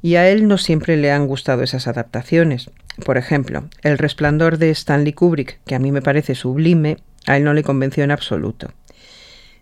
Y 0.03 0.17
a 0.17 0.29
él 0.29 0.47
no 0.47 0.59
siempre 0.59 0.99
le 0.99 1.11
han 1.11 1.27
gustado 1.27 1.63
esas 1.63 1.89
adaptaciones. 1.89 2.71
Por 3.07 3.17
ejemplo, 3.17 3.65
El 3.83 3.97
resplandor 3.97 4.59
de 4.59 4.69
Stanley 4.71 5.15
Kubrick, 5.15 5.61
que 5.65 5.75
a 5.75 5.79
mí 5.79 5.93
me 5.93 6.03
parece 6.03 6.35
sublime, 6.35 6.99
a 7.27 7.39
él 7.39 7.45
no 7.45 7.55
le 7.55 7.63
convenció 7.63 8.05
en 8.05 8.11
absoluto. 8.11 8.71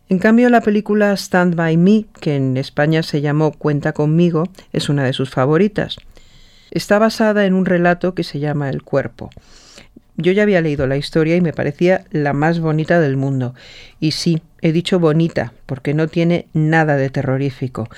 En 0.08 0.18
cambio, 0.18 0.48
la 0.50 0.62
película 0.62 1.12
Stand 1.16 1.54
By 1.54 1.76
Me, 1.76 2.06
que 2.20 2.34
en 2.34 2.56
España 2.56 3.04
se 3.04 3.20
llamó 3.20 3.52
Cuenta 3.52 3.92
conmigo, 3.92 4.44
es 4.72 4.88
una 4.88 5.04
de 5.04 5.12
sus 5.12 5.30
favoritas. 5.30 5.96
Está 6.72 6.98
basada 6.98 7.46
en 7.46 7.54
un 7.54 7.66
relato 7.66 8.14
que 8.14 8.24
se 8.24 8.40
llama 8.40 8.68
El 8.68 8.82
cuerpo. 8.82 9.30
Yo 10.16 10.32
ya 10.32 10.44
había 10.44 10.60
leído 10.60 10.86
la 10.86 10.96
historia 10.96 11.36
y 11.36 11.40
me 11.40 11.52
parecía 11.52 12.04
la 12.10 12.32
más 12.32 12.60
bonita 12.60 13.00
del 13.00 13.16
mundo. 13.16 13.54
Y 14.00 14.12
sí, 14.12 14.42
he 14.62 14.72
dicho 14.72 14.98
bonita, 14.98 15.52
porque 15.66 15.94
no 15.94 16.08
tiene 16.08 16.46
nada 16.54 16.96
de 16.96 17.10
terrorífico. 17.10 17.88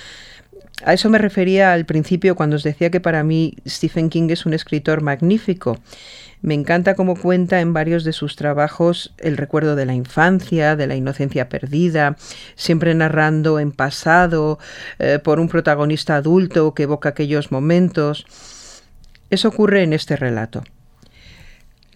A 0.84 0.94
eso 0.94 1.10
me 1.10 1.18
refería 1.18 1.72
al 1.72 1.86
principio 1.86 2.36
cuando 2.36 2.56
os 2.56 2.62
decía 2.62 2.90
que 2.90 3.00
para 3.00 3.24
mí 3.24 3.56
Stephen 3.66 4.10
King 4.10 4.28
es 4.30 4.46
un 4.46 4.54
escritor 4.54 5.00
magnífico. 5.02 5.78
Me 6.40 6.54
encanta 6.54 6.94
cómo 6.94 7.16
cuenta 7.16 7.60
en 7.60 7.72
varios 7.72 8.04
de 8.04 8.12
sus 8.12 8.36
trabajos 8.36 9.12
el 9.18 9.36
recuerdo 9.36 9.74
de 9.74 9.86
la 9.86 9.94
infancia, 9.94 10.76
de 10.76 10.86
la 10.86 10.94
inocencia 10.94 11.48
perdida, 11.48 12.16
siempre 12.54 12.94
narrando 12.94 13.58
en 13.58 13.72
pasado 13.72 14.60
eh, 15.00 15.18
por 15.22 15.40
un 15.40 15.48
protagonista 15.48 16.14
adulto 16.14 16.74
que 16.74 16.84
evoca 16.84 17.08
aquellos 17.08 17.50
momentos. 17.50 18.24
Eso 19.30 19.48
ocurre 19.48 19.82
en 19.82 19.92
este 19.92 20.14
relato. 20.14 20.62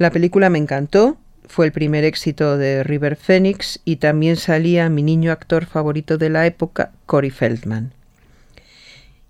La 0.03 0.11
película 0.11 0.51
me 0.51 0.59
encantó, 0.59 1.17
fue 1.47 1.65
el 1.65 1.71
primer 1.71 2.03
éxito 2.03 2.59
de 2.59 2.83
River 2.83 3.15
Phoenix 3.15 3.79
y 3.85 3.99
también 3.99 4.35
salía 4.35 4.89
mi 4.89 5.01
niño 5.01 5.31
actor 5.31 5.65
favorito 5.65 6.19
de 6.19 6.29
la 6.29 6.45
época, 6.45 6.91
Corey 7.07 7.31
Feldman. 7.31 7.93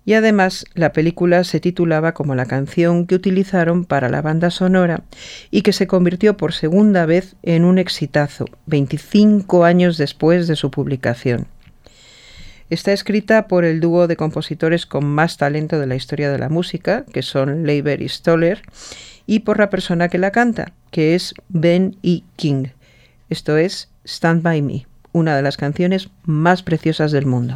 Y 0.03 0.13
además 0.13 0.65
la 0.73 0.91
película 0.91 1.43
se 1.43 1.59
titulaba 1.59 2.15
como 2.15 2.33
la 2.33 2.47
canción 2.47 3.05
que 3.05 3.13
utilizaron 3.13 3.85
para 3.85 4.09
la 4.09 4.23
banda 4.23 4.49
sonora 4.49 5.03
y 5.51 5.61
que 5.61 5.73
se 5.73 5.85
convirtió 5.85 6.37
por 6.37 6.53
segunda 6.53 7.05
vez 7.05 7.35
en 7.43 7.65
un 7.65 7.77
exitazo, 7.77 8.45
25 8.65 9.65
años 9.65 9.99
después 9.99 10.47
de 10.47 10.55
su 10.55 10.71
publicación. 10.71 11.45
Está 12.71 12.93
escrita 12.93 13.47
por 13.47 13.63
el 13.63 13.79
dúo 13.79 14.07
de 14.07 14.15
compositores 14.15 14.87
con 14.87 15.05
más 15.05 15.37
talento 15.37 15.79
de 15.79 15.85
la 15.85 15.93
historia 15.95 16.31
de 16.31 16.39
la 16.39 16.49
música, 16.49 17.05
que 17.13 17.21
son 17.21 17.67
Leiber 17.67 18.01
y 18.01 18.09
Stoller, 18.09 18.63
y 19.25 19.39
por 19.39 19.59
la 19.59 19.69
persona 19.69 20.09
que 20.09 20.17
la 20.17 20.31
canta, 20.31 20.73
que 20.91 21.15
es 21.15 21.33
Ben 21.49 21.97
E. 22.03 22.21
King. 22.35 22.67
Esto 23.29 23.57
es 23.57 23.89
Stand 24.05 24.41
By 24.43 24.61
Me, 24.61 24.85
una 25.11 25.35
de 25.35 25.41
las 25.41 25.57
canciones 25.57 26.09
más 26.23 26.63
preciosas 26.63 27.11
del 27.11 27.25
mundo. 27.25 27.55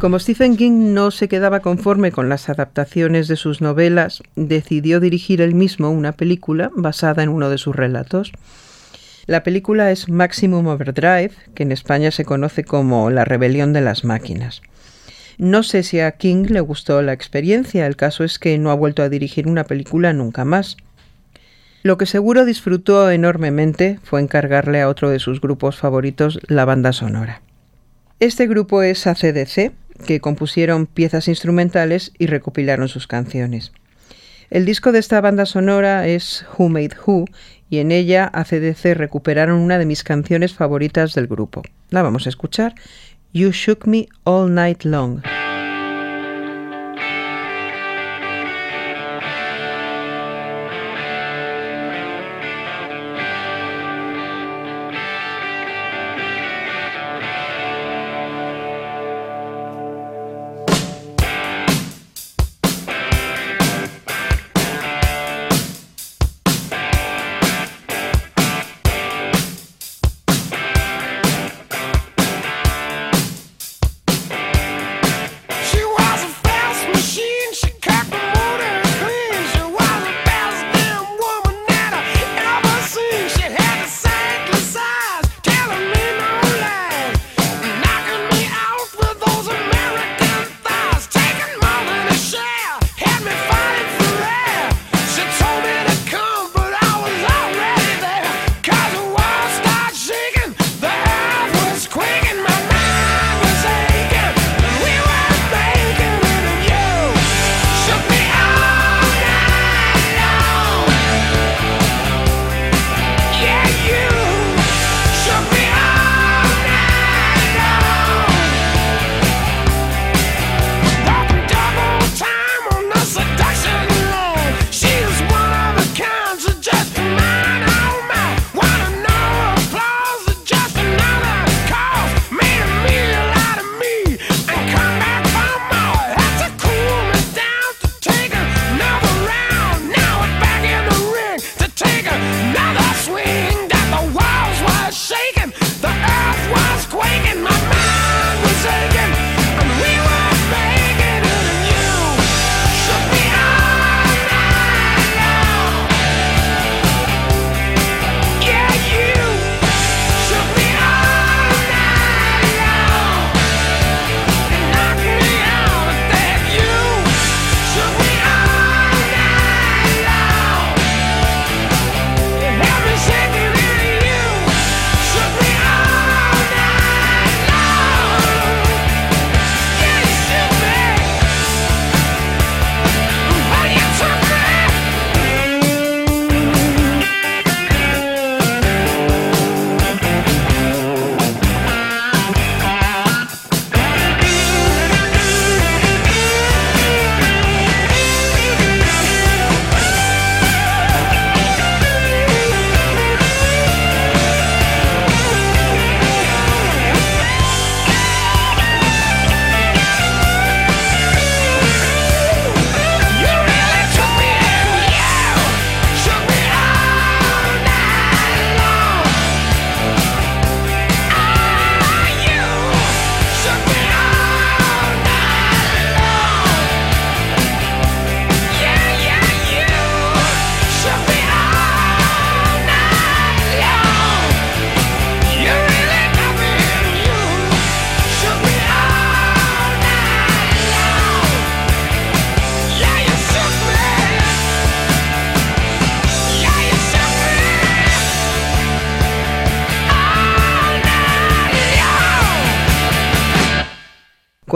Como 0.00 0.20
Stephen 0.20 0.56
King 0.56 0.94
no 0.94 1.10
se 1.10 1.26
quedaba 1.26 1.58
conforme 1.58 2.12
con 2.12 2.28
las 2.28 2.48
adaptaciones 2.48 3.26
de 3.26 3.34
sus 3.34 3.60
novelas, 3.60 4.22
decidió 4.36 5.00
dirigir 5.00 5.40
él 5.40 5.56
mismo 5.56 5.90
una 5.90 6.12
película 6.12 6.70
basada 6.72 7.24
en 7.24 7.30
uno 7.30 7.50
de 7.50 7.58
sus 7.58 7.74
relatos. 7.74 8.30
La 9.26 9.42
película 9.42 9.90
es 9.90 10.08
Maximum 10.08 10.68
Overdrive, 10.68 11.32
que 11.56 11.64
en 11.64 11.72
España 11.72 12.12
se 12.12 12.24
conoce 12.24 12.62
como 12.62 13.10
La 13.10 13.24
rebelión 13.24 13.72
de 13.72 13.80
las 13.80 14.04
máquinas. 14.04 14.62
No 15.36 15.64
sé 15.64 15.82
si 15.82 15.98
a 15.98 16.12
King 16.12 16.46
le 16.48 16.60
gustó 16.60 17.02
la 17.02 17.12
experiencia, 17.12 17.84
el 17.84 17.96
caso 17.96 18.22
es 18.22 18.38
que 18.38 18.56
no 18.56 18.70
ha 18.70 18.74
vuelto 18.74 19.02
a 19.02 19.08
dirigir 19.08 19.48
una 19.48 19.64
película 19.64 20.12
nunca 20.12 20.44
más. 20.44 20.76
Lo 21.82 21.98
que 21.98 22.06
seguro 22.06 22.44
disfrutó 22.44 23.10
enormemente 23.10 23.98
fue 24.04 24.20
encargarle 24.20 24.80
a 24.80 24.88
otro 24.88 25.10
de 25.10 25.18
sus 25.18 25.40
grupos 25.40 25.76
favoritos 25.76 26.38
la 26.46 26.64
banda 26.64 26.92
sonora. 26.92 27.42
Este 28.20 28.48
grupo 28.48 28.82
es 28.82 29.06
ACDC, 29.06 29.72
que 30.06 30.20
compusieron 30.20 30.86
piezas 30.86 31.28
instrumentales 31.28 32.12
y 32.18 32.26
recopilaron 32.26 32.88
sus 32.88 33.06
canciones. 33.06 33.72
El 34.50 34.64
disco 34.64 34.92
de 34.92 34.98
esta 34.98 35.20
banda 35.20 35.44
sonora 35.44 36.06
es 36.06 36.46
Who 36.56 36.68
Made 36.68 36.96
Who 37.06 37.26
y 37.68 37.78
en 37.78 37.92
ella 37.92 38.30
ACDC 38.32 38.94
recuperaron 38.94 39.60
una 39.60 39.78
de 39.78 39.84
mis 39.86 40.04
canciones 40.04 40.54
favoritas 40.54 41.14
del 41.14 41.26
grupo. 41.26 41.62
La 41.90 42.02
vamos 42.02 42.26
a 42.26 42.30
escuchar, 42.30 42.74
You 43.32 43.50
Shook 43.52 43.86
Me 43.86 44.08
All 44.24 44.54
Night 44.54 44.84
Long. 44.84 45.20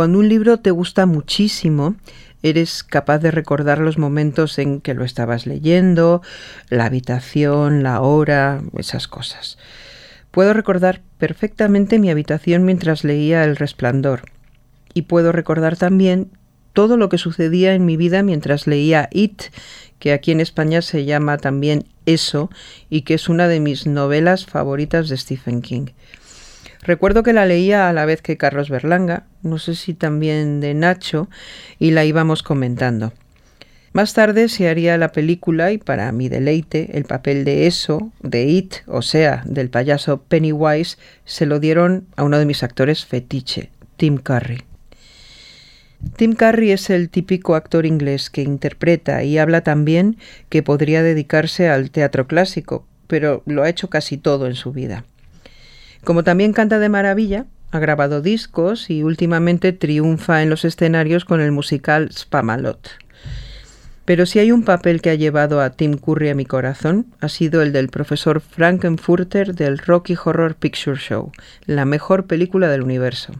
Cuando 0.02 0.18
un 0.18 0.28
libro 0.28 0.58
te 0.58 0.72
gusta 0.72 1.06
muchísimo, 1.06 1.94
eres 2.42 2.82
capaz 2.82 3.20
de 3.20 3.30
recordar 3.30 3.78
los 3.78 3.98
momentos 3.98 4.58
en 4.58 4.80
que 4.80 4.94
lo 4.94 5.04
estabas 5.04 5.46
leyendo, 5.46 6.22
la 6.70 6.86
habitación, 6.86 7.84
la 7.84 8.00
hora, 8.00 8.62
esas 8.76 9.06
cosas. 9.06 9.58
Puedo 10.32 10.54
recordar 10.54 11.02
perfectamente 11.18 12.00
mi 12.00 12.10
habitación 12.10 12.64
mientras 12.64 13.04
leía 13.04 13.44
El 13.44 13.54
Resplandor 13.54 14.22
y 14.92 15.02
puedo 15.02 15.30
recordar 15.30 15.76
también 15.76 16.32
todo 16.72 16.96
lo 16.96 17.08
que 17.08 17.18
sucedía 17.18 17.72
en 17.74 17.86
mi 17.86 17.96
vida 17.96 18.24
mientras 18.24 18.66
leía 18.66 19.08
It, 19.12 19.40
que 20.00 20.12
aquí 20.12 20.32
en 20.32 20.40
España 20.40 20.82
se 20.82 21.04
llama 21.04 21.38
también 21.38 21.84
Eso 22.06 22.50
y 22.90 23.02
que 23.02 23.14
es 23.14 23.28
una 23.28 23.46
de 23.46 23.60
mis 23.60 23.86
novelas 23.86 24.46
favoritas 24.46 25.08
de 25.08 25.16
Stephen 25.16 25.62
King. 25.62 25.90
Recuerdo 26.82 27.22
que 27.22 27.32
la 27.32 27.46
leía 27.46 27.88
a 27.88 27.92
la 27.92 28.04
vez 28.04 28.22
que 28.22 28.36
Carlos 28.36 28.68
Berlanga, 28.68 29.24
no 29.42 29.58
sé 29.58 29.76
si 29.76 29.94
también 29.94 30.60
de 30.60 30.74
Nacho, 30.74 31.28
y 31.78 31.92
la 31.92 32.04
íbamos 32.04 32.42
comentando. 32.42 33.12
Más 33.92 34.14
tarde 34.14 34.48
se 34.48 34.68
haría 34.68 34.98
la 34.98 35.12
película 35.12 35.70
y 35.70 35.78
para 35.78 36.10
mi 36.12 36.28
deleite 36.28 36.96
el 36.96 37.04
papel 37.04 37.44
de 37.44 37.66
eso, 37.66 38.10
de 38.22 38.46
It, 38.46 38.74
o 38.86 39.02
sea, 39.02 39.42
del 39.44 39.70
payaso 39.70 40.22
Pennywise, 40.22 40.96
se 41.24 41.46
lo 41.46 41.60
dieron 41.60 42.06
a 42.16 42.24
uno 42.24 42.38
de 42.38 42.46
mis 42.46 42.62
actores 42.62 43.04
fetiche, 43.04 43.70
Tim 43.96 44.16
Curry. 44.16 44.64
Tim 46.16 46.32
Curry 46.32 46.72
es 46.72 46.90
el 46.90 47.10
típico 47.10 47.54
actor 47.54 47.86
inglés 47.86 48.28
que 48.28 48.42
interpreta 48.42 49.22
y 49.22 49.38
habla 49.38 49.60
tan 49.60 49.84
bien 49.84 50.16
que 50.48 50.64
podría 50.64 51.02
dedicarse 51.02 51.68
al 51.68 51.92
teatro 51.92 52.26
clásico, 52.26 52.86
pero 53.06 53.42
lo 53.46 53.62
ha 53.62 53.68
hecho 53.68 53.88
casi 53.88 54.16
todo 54.16 54.46
en 54.46 54.54
su 54.54 54.72
vida. 54.72 55.04
Como 56.04 56.24
también 56.24 56.52
canta 56.52 56.80
de 56.80 56.88
maravilla, 56.88 57.46
ha 57.70 57.78
grabado 57.78 58.20
discos 58.20 58.90
y 58.90 59.02
últimamente 59.02 59.72
triunfa 59.72 60.42
en 60.42 60.50
los 60.50 60.64
escenarios 60.64 61.24
con 61.24 61.40
el 61.40 61.52
musical 61.52 62.10
Spamalot. 62.12 62.90
Pero 64.04 64.26
si 64.26 64.40
hay 64.40 64.50
un 64.50 64.64
papel 64.64 65.00
que 65.00 65.10
ha 65.10 65.14
llevado 65.14 65.60
a 65.60 65.70
Tim 65.70 65.96
Curry 65.96 66.30
a 66.30 66.34
mi 66.34 66.44
corazón, 66.44 67.06
ha 67.20 67.28
sido 67.28 67.62
el 67.62 67.72
del 67.72 67.88
profesor 67.88 68.40
Frankenfurter 68.40 69.54
del 69.54 69.78
Rocky 69.78 70.16
Horror 70.22 70.56
Picture 70.56 70.98
Show, 70.98 71.30
la 71.66 71.84
mejor 71.84 72.26
película 72.26 72.68
del 72.68 72.82
universo. 72.82 73.32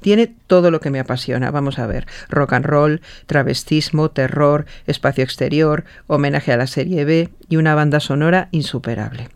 Tiene 0.00 0.34
todo 0.48 0.72
lo 0.72 0.80
que 0.80 0.90
me 0.90 0.98
apasiona, 0.98 1.52
vamos 1.52 1.78
a 1.78 1.86
ver, 1.86 2.08
rock 2.28 2.54
and 2.54 2.66
roll, 2.66 3.00
travestismo, 3.26 4.10
terror, 4.10 4.66
espacio 4.88 5.22
exterior, 5.22 5.84
homenaje 6.08 6.52
a 6.52 6.56
la 6.56 6.66
serie 6.66 7.04
B 7.04 7.28
y 7.48 7.56
una 7.56 7.76
banda 7.76 8.00
sonora 8.00 8.48
insuperable. 8.50 9.28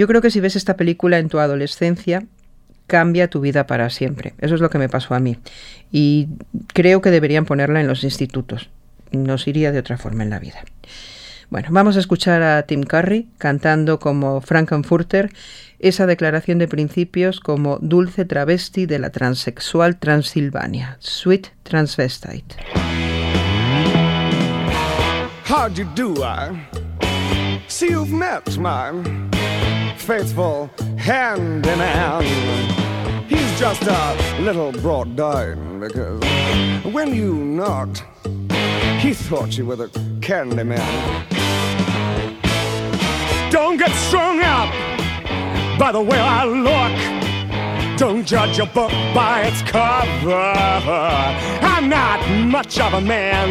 Yo 0.00 0.06
creo 0.06 0.22
que 0.22 0.30
si 0.30 0.40
ves 0.40 0.56
esta 0.56 0.78
película 0.78 1.18
en 1.18 1.28
tu 1.28 1.40
adolescencia, 1.40 2.24
cambia 2.86 3.28
tu 3.28 3.42
vida 3.42 3.66
para 3.66 3.90
siempre. 3.90 4.32
Eso 4.38 4.54
es 4.54 4.62
lo 4.62 4.70
que 4.70 4.78
me 4.78 4.88
pasó 4.88 5.14
a 5.14 5.20
mí. 5.20 5.36
Y 5.92 6.28
creo 6.68 7.02
que 7.02 7.10
deberían 7.10 7.44
ponerla 7.44 7.82
en 7.82 7.86
los 7.86 8.02
institutos. 8.02 8.70
Nos 9.12 9.46
iría 9.46 9.72
de 9.72 9.78
otra 9.78 9.98
forma 9.98 10.22
en 10.22 10.30
la 10.30 10.38
vida. 10.38 10.64
Bueno, 11.50 11.68
vamos 11.70 11.98
a 11.98 12.00
escuchar 12.00 12.42
a 12.42 12.62
Tim 12.62 12.82
Curry 12.82 13.28
cantando 13.36 13.98
como 14.00 14.40
Frankenfurter 14.40 15.32
esa 15.80 16.06
declaración 16.06 16.56
de 16.56 16.66
principios 16.66 17.38
como 17.38 17.76
dulce 17.82 18.24
travesti 18.24 18.86
de 18.86 19.00
la 19.00 19.10
transexual 19.10 19.98
Transilvania, 19.98 20.96
Sweet 21.00 21.48
Transvestite. 21.62 22.56
How'd 25.46 25.76
you 25.76 25.84
do, 25.94 26.14
I? 26.24 26.56
See 27.68 27.90
you've 27.90 28.10
met 28.10 28.48
faithful 30.10 30.68
hand 30.98 31.64
in 31.64 31.78
hand. 31.78 32.26
He's 33.30 33.60
just 33.60 33.82
a 33.82 34.40
little 34.40 34.72
brought 34.72 35.14
down 35.14 35.78
because 35.78 36.20
when 36.92 37.14
you 37.14 37.32
knocked, 37.32 38.02
he 38.98 39.14
thought 39.14 39.56
you 39.56 39.66
were 39.66 39.76
the 39.76 39.88
candy 40.20 40.64
man. 40.64 41.26
Don't 43.52 43.76
get 43.76 43.92
strung 44.08 44.40
up 44.40 44.68
by 45.78 45.92
the 45.92 46.00
way 46.00 46.18
I 46.18 46.44
look. 46.44 47.96
Don't 47.96 48.26
judge 48.26 48.58
a 48.58 48.66
book 48.66 48.90
by 49.14 49.42
its 49.42 49.62
cover. 49.62 50.54
I'm 51.72 51.88
not 51.88 52.18
much 52.56 52.80
of 52.80 52.94
a 52.94 53.00
man 53.00 53.48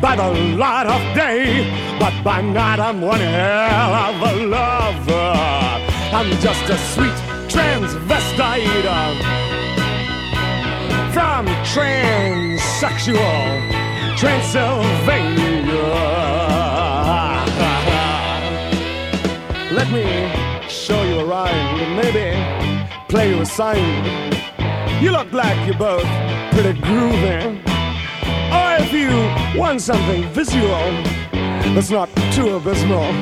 by 0.00 0.16
the 0.16 0.30
light 0.56 0.86
of 0.86 1.02
day, 1.14 1.98
but 2.00 2.14
by 2.24 2.40
night 2.40 2.80
I'm 2.80 3.02
one 3.02 3.20
hell 3.20 3.94
of 3.94 4.22
a 4.30 4.46
lover. 4.46 5.69
I'm 6.12 6.28
just 6.40 6.68
a 6.68 6.76
sweet 6.76 7.14
transvestite 7.46 8.66
from 11.12 11.46
transsexual 11.62 13.70
Transylvania. 14.18 15.70
Let 19.70 19.88
me 19.92 20.32
show 20.68 21.00
you 21.04 21.20
a 21.20 21.24
rhyme 21.24 21.78
and 21.78 21.96
maybe 21.96 22.34
play 23.08 23.28
you 23.30 23.42
a 23.42 23.46
sign. 23.46 24.04
You 25.00 25.12
look 25.12 25.32
like 25.32 25.64
you're 25.64 25.78
both 25.78 26.08
pretty 26.50 26.72
groovy. 26.80 27.62
Or 28.50 28.74
if 28.82 28.92
you 28.92 29.10
want 29.56 29.80
something 29.80 30.28
visual 30.32 30.90
that's 31.72 31.90
not 31.90 32.08
too 32.32 32.56
abysmal, 32.56 33.14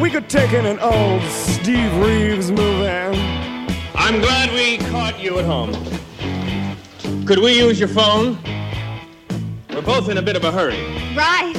we 0.00 0.10
could 0.10 0.28
take 0.28 0.52
in 0.52 0.66
an 0.66 0.78
old 0.80 1.22
Steve 1.22 1.94
Reeves 1.98 2.50
movie. 2.50 2.88
I'm 3.94 4.20
glad 4.20 4.52
we 4.52 4.78
caught 4.90 5.20
you 5.20 5.38
at 5.38 5.44
home. 5.44 5.72
Could 7.24 7.38
we 7.38 7.56
use 7.56 7.78
your 7.78 7.88
phone? 7.88 8.38
We're 9.70 9.82
both 9.82 10.08
in 10.08 10.18
a 10.18 10.22
bit 10.22 10.36
of 10.36 10.44
a 10.44 10.50
hurry. 10.50 10.82
Right. 11.14 11.54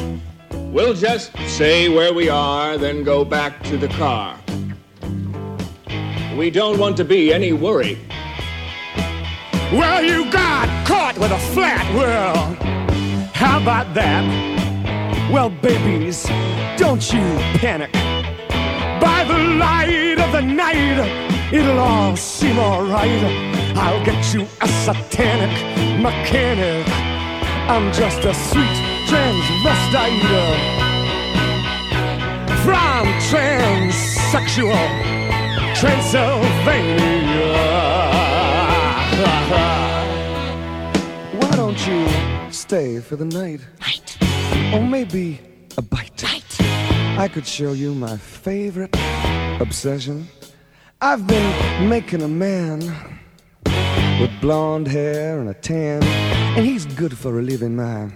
We'll 0.51 0.93
just 0.93 1.36
say 1.47 1.88
where 1.88 2.13
we 2.13 2.27
are, 2.27 2.77
then 2.77 3.03
go 3.03 3.23
back 3.23 3.63
to 3.63 3.77
the 3.77 3.88
car. 3.88 4.38
We 6.36 6.51
don't 6.51 6.77
want 6.77 6.97
to 6.97 7.05
be 7.05 7.33
any 7.33 7.53
worry. 7.53 7.97
Well, 9.71 10.03
you 10.03 10.29
got 10.29 10.86
caught 10.86 11.17
with 11.17 11.31
a 11.31 11.39
flat 11.53 11.86
world. 11.95 12.57
How 13.33 13.61
about 13.61 13.93
that? 13.93 15.31
Well, 15.31 15.49
babies, 15.49 16.23
don't 16.77 17.11
you 17.13 17.21
panic. 17.59 18.05
By 18.99 19.23
the 19.27 19.37
light 19.37 20.19
of 20.19 20.31
the 20.31 20.41
night, 20.41 20.99
it'll 21.51 21.79
all 21.79 22.15
seem 22.15 22.57
alright. 22.57 23.23
I'll 23.75 24.03
get 24.05 24.33
you 24.33 24.47
a 24.61 24.67
satanic 24.67 25.51
mechanic. 26.01 26.87
I'm 27.67 27.91
just 27.91 28.19
a 28.19 28.33
sweet 28.33 28.77
transvestite 29.09 30.21
from 32.63 33.05
transsexual 33.29 34.87
Transylvania. 35.75 37.53
Why 41.39 41.51
don't 41.55 41.87
you 41.87 42.07
stay 42.51 42.99
for 42.99 43.15
the 43.17 43.25
night? 43.25 43.61
Night. 43.81 44.17
Or 44.73 44.81
maybe 44.81 45.39
a 45.77 45.81
bite. 45.81 46.23
Night. 46.23 46.44
I 47.18 47.30
could 47.30 47.47
show 47.47 47.72
you 47.72 47.95
my 47.95 48.18
favorite 48.18 48.93
obsession. 49.61 50.28
I've 50.99 51.26
been 51.26 51.89
making 51.89 52.22
a 52.22 52.28
man 52.28 52.82
with 54.20 54.32
blonde 54.41 54.89
hair 54.89 55.39
and 55.39 55.47
a 55.47 55.53
tan, 55.53 56.03
and 56.03 56.66
he's 56.66 56.86
good 56.86 57.18
for 57.18 57.32
relieving 57.32 57.78
my 57.78 58.11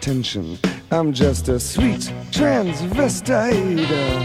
tension. 0.00 0.56
I'm 0.90 1.12
just 1.12 1.50
a 1.50 1.60
sweet 1.60 2.10
transvestite 2.30 3.90
uh, 3.90 4.24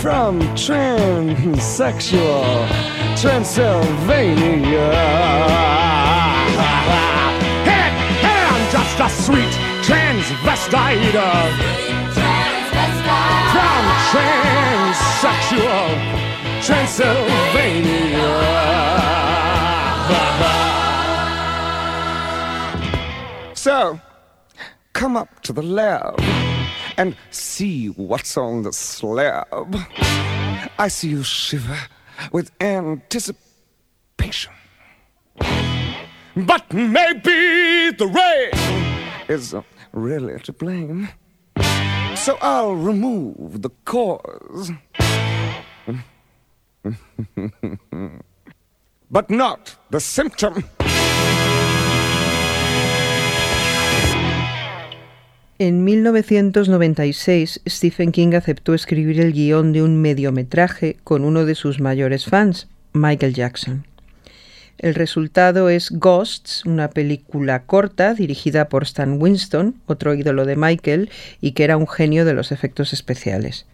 from 0.00 0.40
transsexual 0.56 2.66
Transylvania. 3.20 4.92
Hey, 7.62 7.90
hey, 8.20 8.42
I'm 8.50 8.68
just 8.72 8.98
a 8.98 9.08
sweet 9.08 9.54
transvestite 9.82 11.91
transsexual 14.12 15.88
Transylvania. 16.60 18.32
So, 23.54 24.00
come 24.92 25.16
up 25.16 25.40
to 25.44 25.52
the 25.54 25.62
lab 25.62 26.20
and 26.98 27.16
see 27.30 27.86
what's 27.86 28.36
on 28.36 28.62
the 28.64 28.72
slab. 28.72 29.76
I 30.78 30.88
see 30.88 31.08
you 31.08 31.22
shiver 31.22 31.78
with 32.32 32.50
anticipation. 32.60 34.52
But 36.36 36.70
maybe 36.72 37.92
the 37.92 38.06
rain 38.06 38.50
is 39.28 39.54
really 39.92 40.38
to 40.40 40.52
blame. 40.52 41.08
So 42.22 42.38
I'll 42.40 42.76
remove 42.76 43.62
the 43.62 43.70
cause. 43.84 44.70
but 49.10 49.28
not 49.28 49.76
the 49.90 49.98
symptom. 49.98 50.62
En 55.58 55.82
1996, 55.82 57.60
Stephen 57.66 58.12
King 58.12 58.34
aceptó 58.34 58.74
escribir 58.74 59.18
el 59.18 59.32
guion 59.32 59.72
de 59.72 59.82
un 59.82 60.00
mediometraje 60.00 60.98
con 61.02 61.24
uno 61.24 61.44
de 61.44 61.56
sus 61.56 61.80
mayores 61.80 62.26
fans, 62.26 62.68
Michael 62.92 63.34
Jackson. 63.34 63.91
El 64.82 64.94
resultado 64.94 65.70
es 65.70 65.90
Ghosts, 65.90 66.66
una 66.66 66.90
película 66.90 67.64
corta 67.64 68.12
dirigida 68.12 68.68
por 68.68 68.82
Stan 68.82 69.20
Winston, 69.20 69.76
otro 69.86 70.12
ídolo 70.12 70.44
de 70.44 70.56
Michael, 70.56 71.10
y 71.40 71.52
que 71.52 71.64
era 71.64 71.76
un 71.78 71.88
genio 71.88 72.24
de 72.24 72.34
los 72.34 72.52
efectos 72.52 72.92
especiales. 72.92 73.64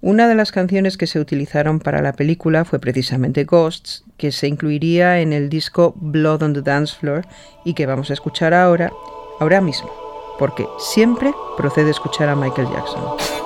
Una 0.00 0.26
de 0.26 0.34
las 0.34 0.50
canciones 0.50 0.96
que 0.96 1.06
se 1.06 1.20
utilizaron 1.20 1.78
para 1.78 2.02
la 2.02 2.14
película 2.14 2.64
fue 2.64 2.80
precisamente 2.80 3.44
Ghosts, 3.44 4.04
que 4.16 4.32
se 4.32 4.48
incluiría 4.48 5.20
en 5.20 5.32
el 5.32 5.48
disco 5.48 5.94
Blood 5.96 6.42
on 6.42 6.54
the 6.54 6.62
Dance 6.62 6.96
Floor 6.98 7.24
y 7.64 7.74
que 7.74 7.86
vamos 7.86 8.10
a 8.10 8.14
escuchar 8.14 8.54
ahora, 8.54 8.90
ahora 9.38 9.60
mismo 9.60 10.06
porque 10.38 10.68
siempre 10.78 11.34
procede 11.56 11.90
escuchar 11.90 12.28
a 12.28 12.36
Michael 12.36 12.68
Jackson. 12.68 13.45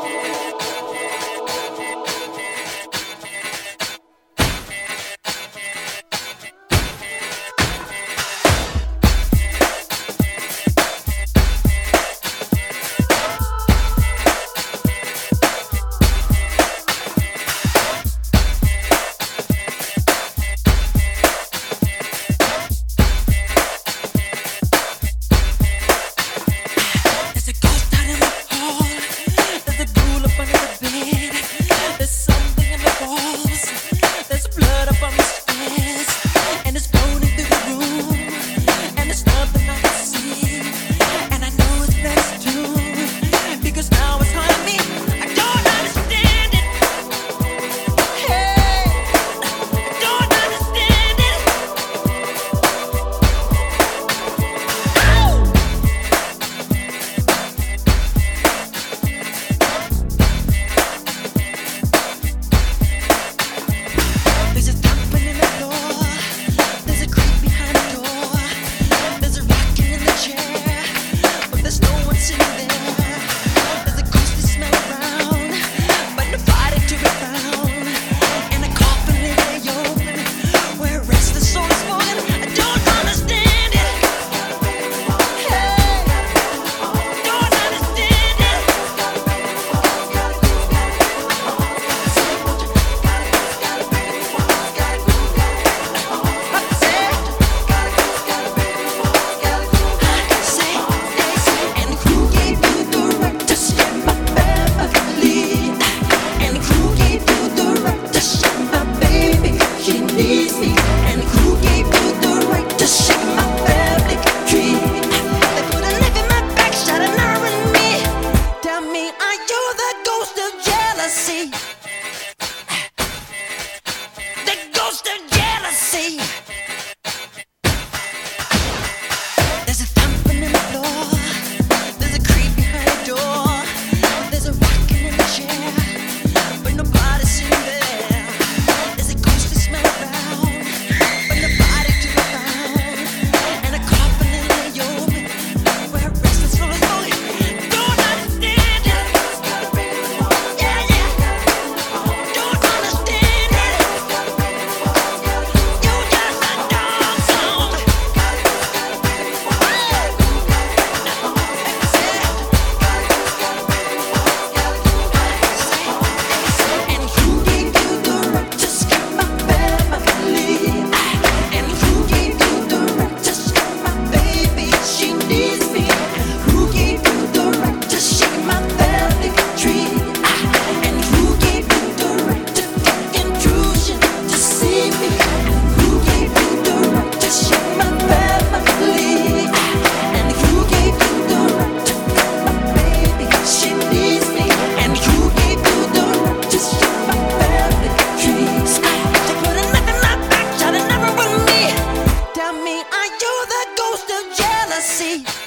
see. 205.01 205.40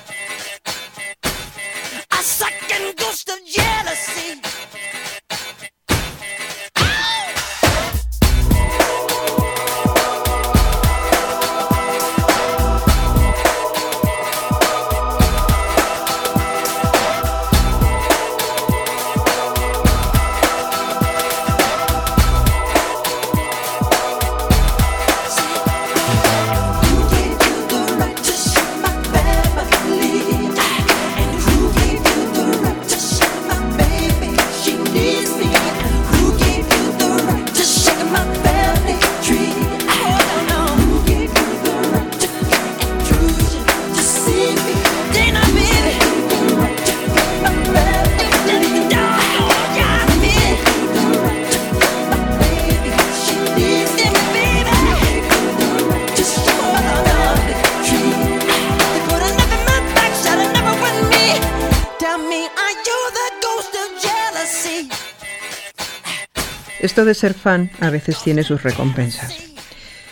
De 67.04 67.14
ser 67.14 67.34
fan 67.34 67.70
a 67.82 67.90
veces 67.90 68.18
tiene 68.24 68.44
sus 68.44 68.64
recompensas. 68.64 69.36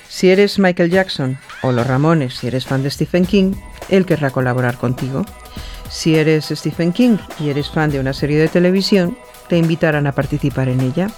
Si 0.10 0.30
eres 0.30 0.60
Michael 0.60 0.92
Jackson 0.92 1.38
o 1.62 1.72
los 1.72 1.88
Ramones, 1.88 2.34
si 2.36 2.48
eres 2.48 2.66
fan 2.66 2.84
de 2.84 2.92
Stephen 2.92 3.26
King, 3.26 3.54
él 3.88 4.06
querrá 4.06 4.30
colaborar 4.30 4.78
contigo. 4.78 5.26
Si 5.89 6.16
eres 6.16 6.48
Stephen 6.52 6.92
King 6.92 7.18
y 7.39 7.50
eres 7.50 7.70
fan 7.70 7.92
de 7.92 8.00
una 8.02 8.12
serie 8.12 8.38
de 8.38 8.50
televisión, 8.50 9.18
te 9.48 9.58
invitarán 9.58 10.06
a 10.06 10.12
participar 10.12 10.68
en 10.68 10.82
ella. 10.82 11.10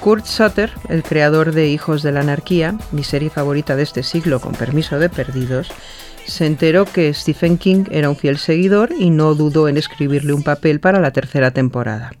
Kurt 0.00 0.26
Sutter, 0.26 0.70
el 0.90 1.02
creador 1.02 1.52
de 1.52 1.68
Hijos 1.68 2.02
de 2.02 2.12
la 2.12 2.20
Anarquía, 2.20 2.76
mi 2.92 3.04
serie 3.04 3.30
favorita 3.30 3.76
de 3.76 3.84
este 3.84 4.02
siglo 4.02 4.38
con 4.38 4.52
permiso 4.52 4.98
de 4.98 5.08
perdidos, 5.08 5.68
se 6.26 6.44
enteró 6.44 6.84
que 6.84 7.12
Stephen 7.14 7.56
King 7.56 7.84
era 7.90 8.10
un 8.10 8.16
fiel 8.16 8.36
seguidor 8.36 8.90
y 8.98 9.08
no 9.08 9.34
dudó 9.34 9.66
en 9.66 9.78
escribirle 9.78 10.34
un 10.34 10.42
papel 10.42 10.78
para 10.78 11.00
la 11.00 11.10
tercera 11.10 11.52
temporada. 11.52 12.12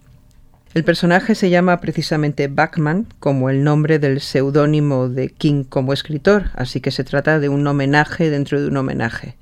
El 0.74 0.82
personaje 0.82 1.36
se 1.36 1.50
llama 1.50 1.80
precisamente 1.80 2.48
Bachman, 2.48 3.06
como 3.20 3.48
el 3.48 3.62
nombre 3.62 4.00
del 4.00 4.20
seudónimo 4.20 5.08
de 5.08 5.28
King 5.28 5.62
como 5.62 5.92
escritor, 5.92 6.50
así 6.56 6.80
que 6.80 6.90
se 6.90 7.04
trata 7.04 7.38
de 7.38 7.48
un 7.48 7.64
homenaje 7.64 8.28
dentro 8.28 8.60
de 8.60 8.66
un 8.66 8.76
homenaje. 8.76 9.36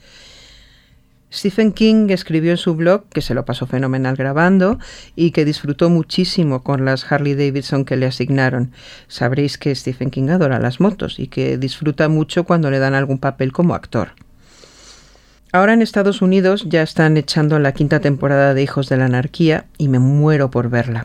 Stephen 1.32 1.72
King 1.72 2.10
escribió 2.10 2.50
en 2.50 2.58
su 2.58 2.74
blog 2.74 3.08
que 3.08 3.22
se 3.22 3.32
lo 3.32 3.46
pasó 3.46 3.66
fenomenal 3.66 4.14
grabando 4.14 4.78
y 5.16 5.30
que 5.30 5.46
disfrutó 5.46 5.88
muchísimo 5.88 6.62
con 6.62 6.84
las 6.84 7.10
Harley 7.10 7.34
Davidson 7.34 7.86
que 7.86 7.96
le 7.96 8.04
asignaron. 8.04 8.72
Sabréis 9.08 9.56
que 9.56 9.74
Stephen 9.74 10.10
King 10.10 10.28
adora 10.28 10.60
las 10.60 10.80
motos 10.80 11.18
y 11.18 11.28
que 11.28 11.56
disfruta 11.56 12.10
mucho 12.10 12.44
cuando 12.44 12.70
le 12.70 12.78
dan 12.78 12.92
algún 12.92 13.16
papel 13.16 13.52
como 13.52 13.74
actor. 13.74 14.10
Ahora 15.54 15.74
en 15.74 15.82
Estados 15.82 16.22
Unidos 16.22 16.64
ya 16.66 16.80
están 16.80 17.18
echando 17.18 17.58
la 17.58 17.72
quinta 17.72 18.00
temporada 18.00 18.54
de 18.54 18.62
Hijos 18.62 18.88
de 18.88 18.96
la 18.96 19.04
Anarquía 19.04 19.66
y 19.76 19.88
me 19.88 19.98
muero 19.98 20.50
por 20.50 20.70
verla. 20.70 21.04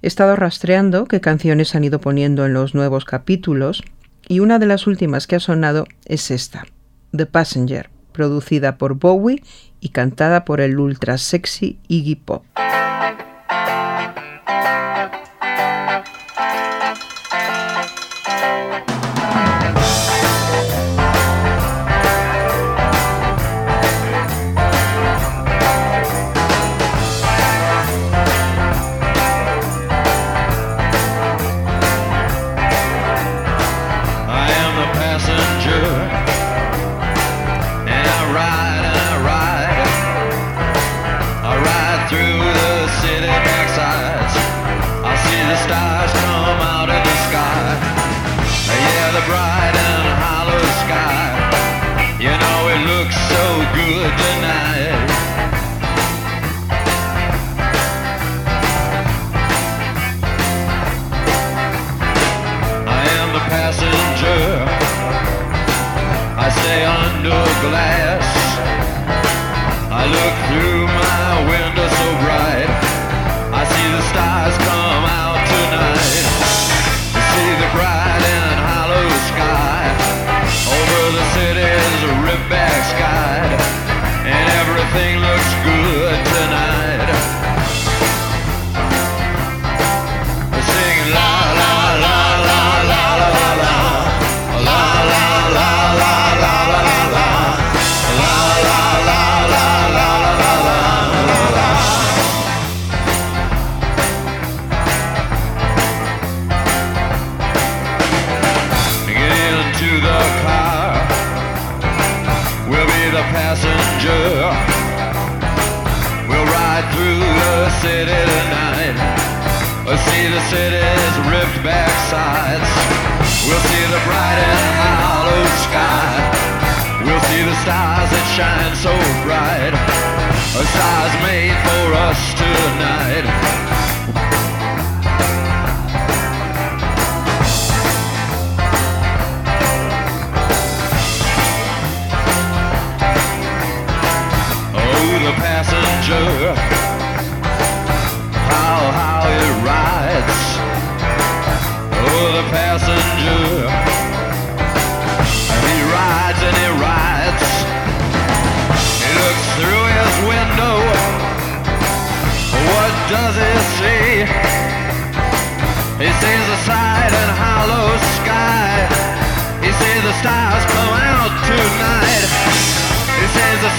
He 0.00 0.06
estado 0.06 0.36
rastreando 0.36 1.06
qué 1.06 1.20
canciones 1.20 1.74
han 1.74 1.82
ido 1.82 2.00
poniendo 2.00 2.46
en 2.46 2.52
los 2.52 2.76
nuevos 2.76 3.04
capítulos 3.04 3.82
y 4.28 4.38
una 4.38 4.60
de 4.60 4.66
las 4.66 4.86
últimas 4.86 5.26
que 5.26 5.34
ha 5.34 5.40
sonado 5.40 5.88
es 6.04 6.30
esta, 6.30 6.66
The 7.10 7.26
Passenger, 7.26 7.90
producida 8.12 8.78
por 8.78 8.94
Bowie 8.94 9.42
y 9.80 9.88
cantada 9.88 10.44
por 10.44 10.60
el 10.60 10.78
ultra 10.78 11.18
sexy 11.18 11.80
Iggy 11.88 12.14
Pop. 12.14 12.44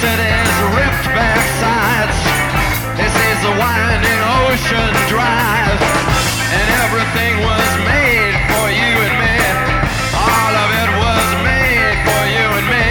city's 0.02 0.56
ripped 0.76 1.08
back 1.16 1.39
sides. 1.64 2.20
This 3.00 3.16
is 3.16 3.38
the 3.48 3.54
winding 3.56 4.22
ocean 4.43 4.91
drive, 5.08 5.80
and 6.52 6.68
everything 6.84 7.34
was 7.39 7.72
made 7.88 8.36
for 8.52 8.66
you 8.76 8.91
and 9.08 9.16
me. 9.24 9.38
All 10.16 10.54
of 10.64 10.70
it 10.84 10.91
was 11.00 11.28
made 11.48 11.98
for 12.08 12.24
you 12.36 12.48
and 12.60 12.68
me, 12.76 12.88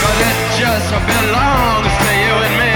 Cause 0.00 0.18
it 0.30 0.38
just 0.56 0.90
belongs 1.04 1.92
to 2.04 2.10
you 2.24 2.34
and 2.48 2.54
me. 2.62 2.74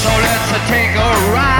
So 0.00 0.10
let's 0.24 0.50
take 0.68 0.94
a 0.96 1.10
ride. 1.36 1.59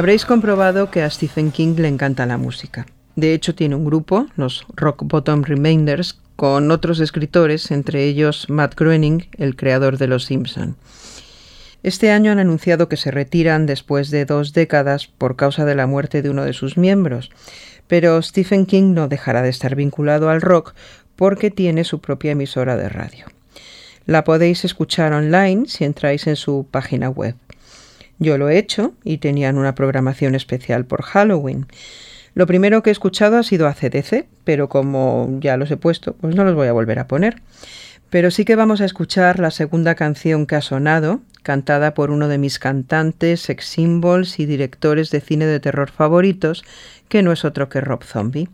Habréis 0.00 0.24
comprobado 0.24 0.90
que 0.90 1.02
a 1.02 1.10
Stephen 1.10 1.50
King 1.50 1.74
le 1.76 1.86
encanta 1.86 2.24
la 2.24 2.38
música. 2.38 2.86
De 3.16 3.34
hecho, 3.34 3.54
tiene 3.54 3.74
un 3.74 3.84
grupo, 3.84 4.28
los 4.34 4.64
Rock 4.74 5.02
Bottom 5.04 5.42
Remainders, 5.42 6.18
con 6.36 6.70
otros 6.70 7.00
escritores, 7.00 7.70
entre 7.70 8.04
ellos 8.04 8.46
Matt 8.48 8.76
Groening, 8.76 9.28
el 9.36 9.56
creador 9.56 9.98
de 9.98 10.06
Los 10.06 10.24
Simpson. 10.24 10.76
Este 11.82 12.12
año 12.12 12.32
han 12.32 12.38
anunciado 12.38 12.88
que 12.88 12.96
se 12.96 13.10
retiran 13.10 13.66
después 13.66 14.10
de 14.10 14.24
dos 14.24 14.54
décadas 14.54 15.06
por 15.06 15.36
causa 15.36 15.66
de 15.66 15.74
la 15.74 15.86
muerte 15.86 16.22
de 16.22 16.30
uno 16.30 16.46
de 16.46 16.54
sus 16.54 16.78
miembros, 16.78 17.30
pero 17.86 18.22
Stephen 18.22 18.64
King 18.64 18.94
no 18.94 19.06
dejará 19.06 19.42
de 19.42 19.50
estar 19.50 19.76
vinculado 19.76 20.30
al 20.30 20.40
rock 20.40 20.72
porque 21.14 21.50
tiene 21.50 21.84
su 21.84 22.00
propia 22.00 22.32
emisora 22.32 22.78
de 22.78 22.88
radio. 22.88 23.26
La 24.06 24.24
podéis 24.24 24.64
escuchar 24.64 25.12
online 25.12 25.64
si 25.66 25.84
entráis 25.84 26.26
en 26.26 26.36
su 26.36 26.66
página 26.70 27.10
web. 27.10 27.34
Yo 28.20 28.36
lo 28.38 28.50
he 28.50 28.58
hecho 28.58 28.92
y 29.02 29.18
tenían 29.18 29.58
una 29.58 29.74
programación 29.74 30.34
especial 30.34 30.84
por 30.84 31.02
Halloween. 31.02 31.66
Lo 32.34 32.46
primero 32.46 32.82
que 32.82 32.90
he 32.90 32.92
escuchado 32.92 33.38
ha 33.38 33.42
sido 33.42 33.66
ACDC, 33.66 34.26
pero 34.44 34.68
como 34.68 35.38
ya 35.40 35.56
los 35.56 35.70
he 35.70 35.78
puesto, 35.78 36.14
pues 36.14 36.36
no 36.36 36.44
los 36.44 36.54
voy 36.54 36.68
a 36.68 36.72
volver 36.72 36.98
a 36.98 37.08
poner. 37.08 37.42
Pero 38.10 38.30
sí 38.30 38.44
que 38.44 38.56
vamos 38.56 38.82
a 38.82 38.84
escuchar 38.84 39.40
la 39.40 39.50
segunda 39.50 39.94
canción 39.94 40.46
que 40.46 40.56
ha 40.56 40.60
sonado, 40.60 41.20
cantada 41.42 41.94
por 41.94 42.10
uno 42.10 42.28
de 42.28 42.38
mis 42.38 42.58
cantantes, 42.58 43.40
sex 43.40 43.64
symbols 43.64 44.38
y 44.38 44.46
directores 44.46 45.10
de 45.10 45.22
cine 45.22 45.46
de 45.46 45.58
terror 45.58 45.90
favoritos, 45.90 46.62
que 47.08 47.22
no 47.22 47.32
es 47.32 47.44
otro 47.46 47.70
que 47.70 47.80
Rob 47.80 48.04
Zombie. 48.04 48.48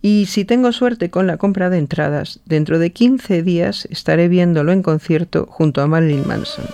Y 0.00 0.26
si 0.26 0.46
tengo 0.46 0.72
suerte 0.72 1.10
con 1.10 1.26
la 1.26 1.36
compra 1.36 1.68
de 1.68 1.76
entradas, 1.76 2.40
dentro 2.46 2.78
de 2.78 2.92
15 2.92 3.42
días 3.42 3.86
estaré 3.90 4.28
viéndolo 4.28 4.72
en 4.72 4.82
concierto 4.82 5.46
junto 5.50 5.82
a 5.82 5.86
Marilyn 5.86 6.26
Manson. 6.26 6.64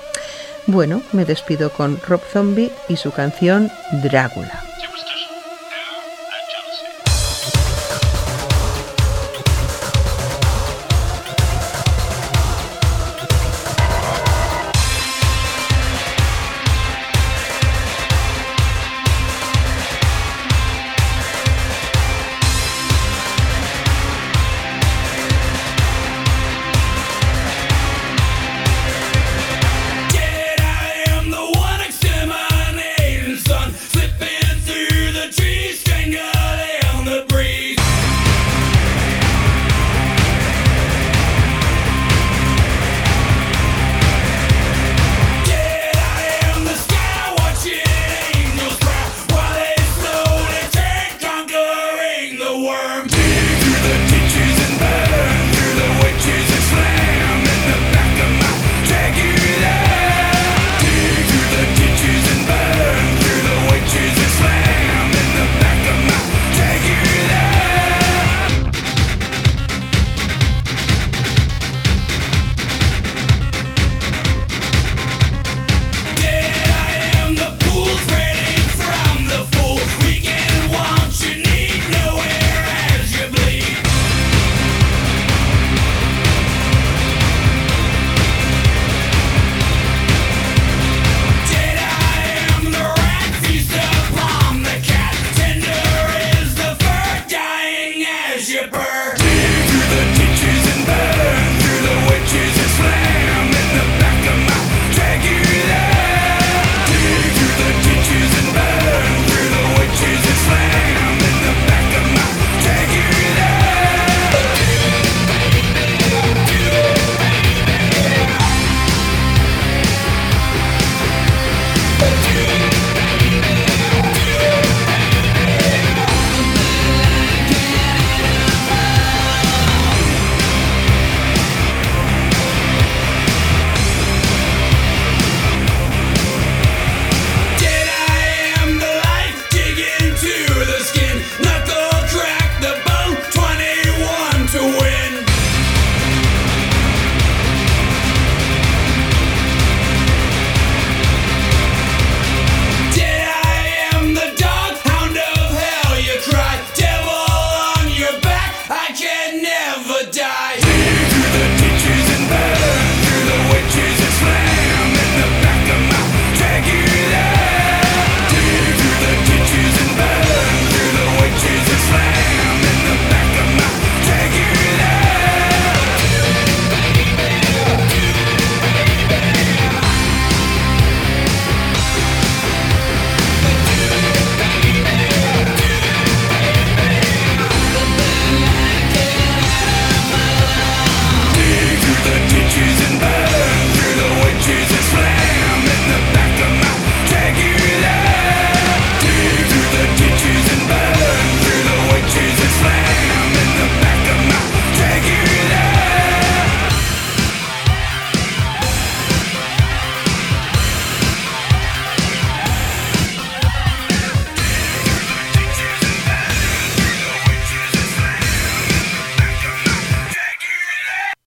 Bueno, 0.66 1.00
me 1.12 1.24
despido 1.24 1.70
con 1.70 2.00
Rob 2.08 2.20
Zombie 2.20 2.72
y 2.88 2.96
su 2.96 3.12
canción 3.12 3.70
Drácula. 4.02 4.64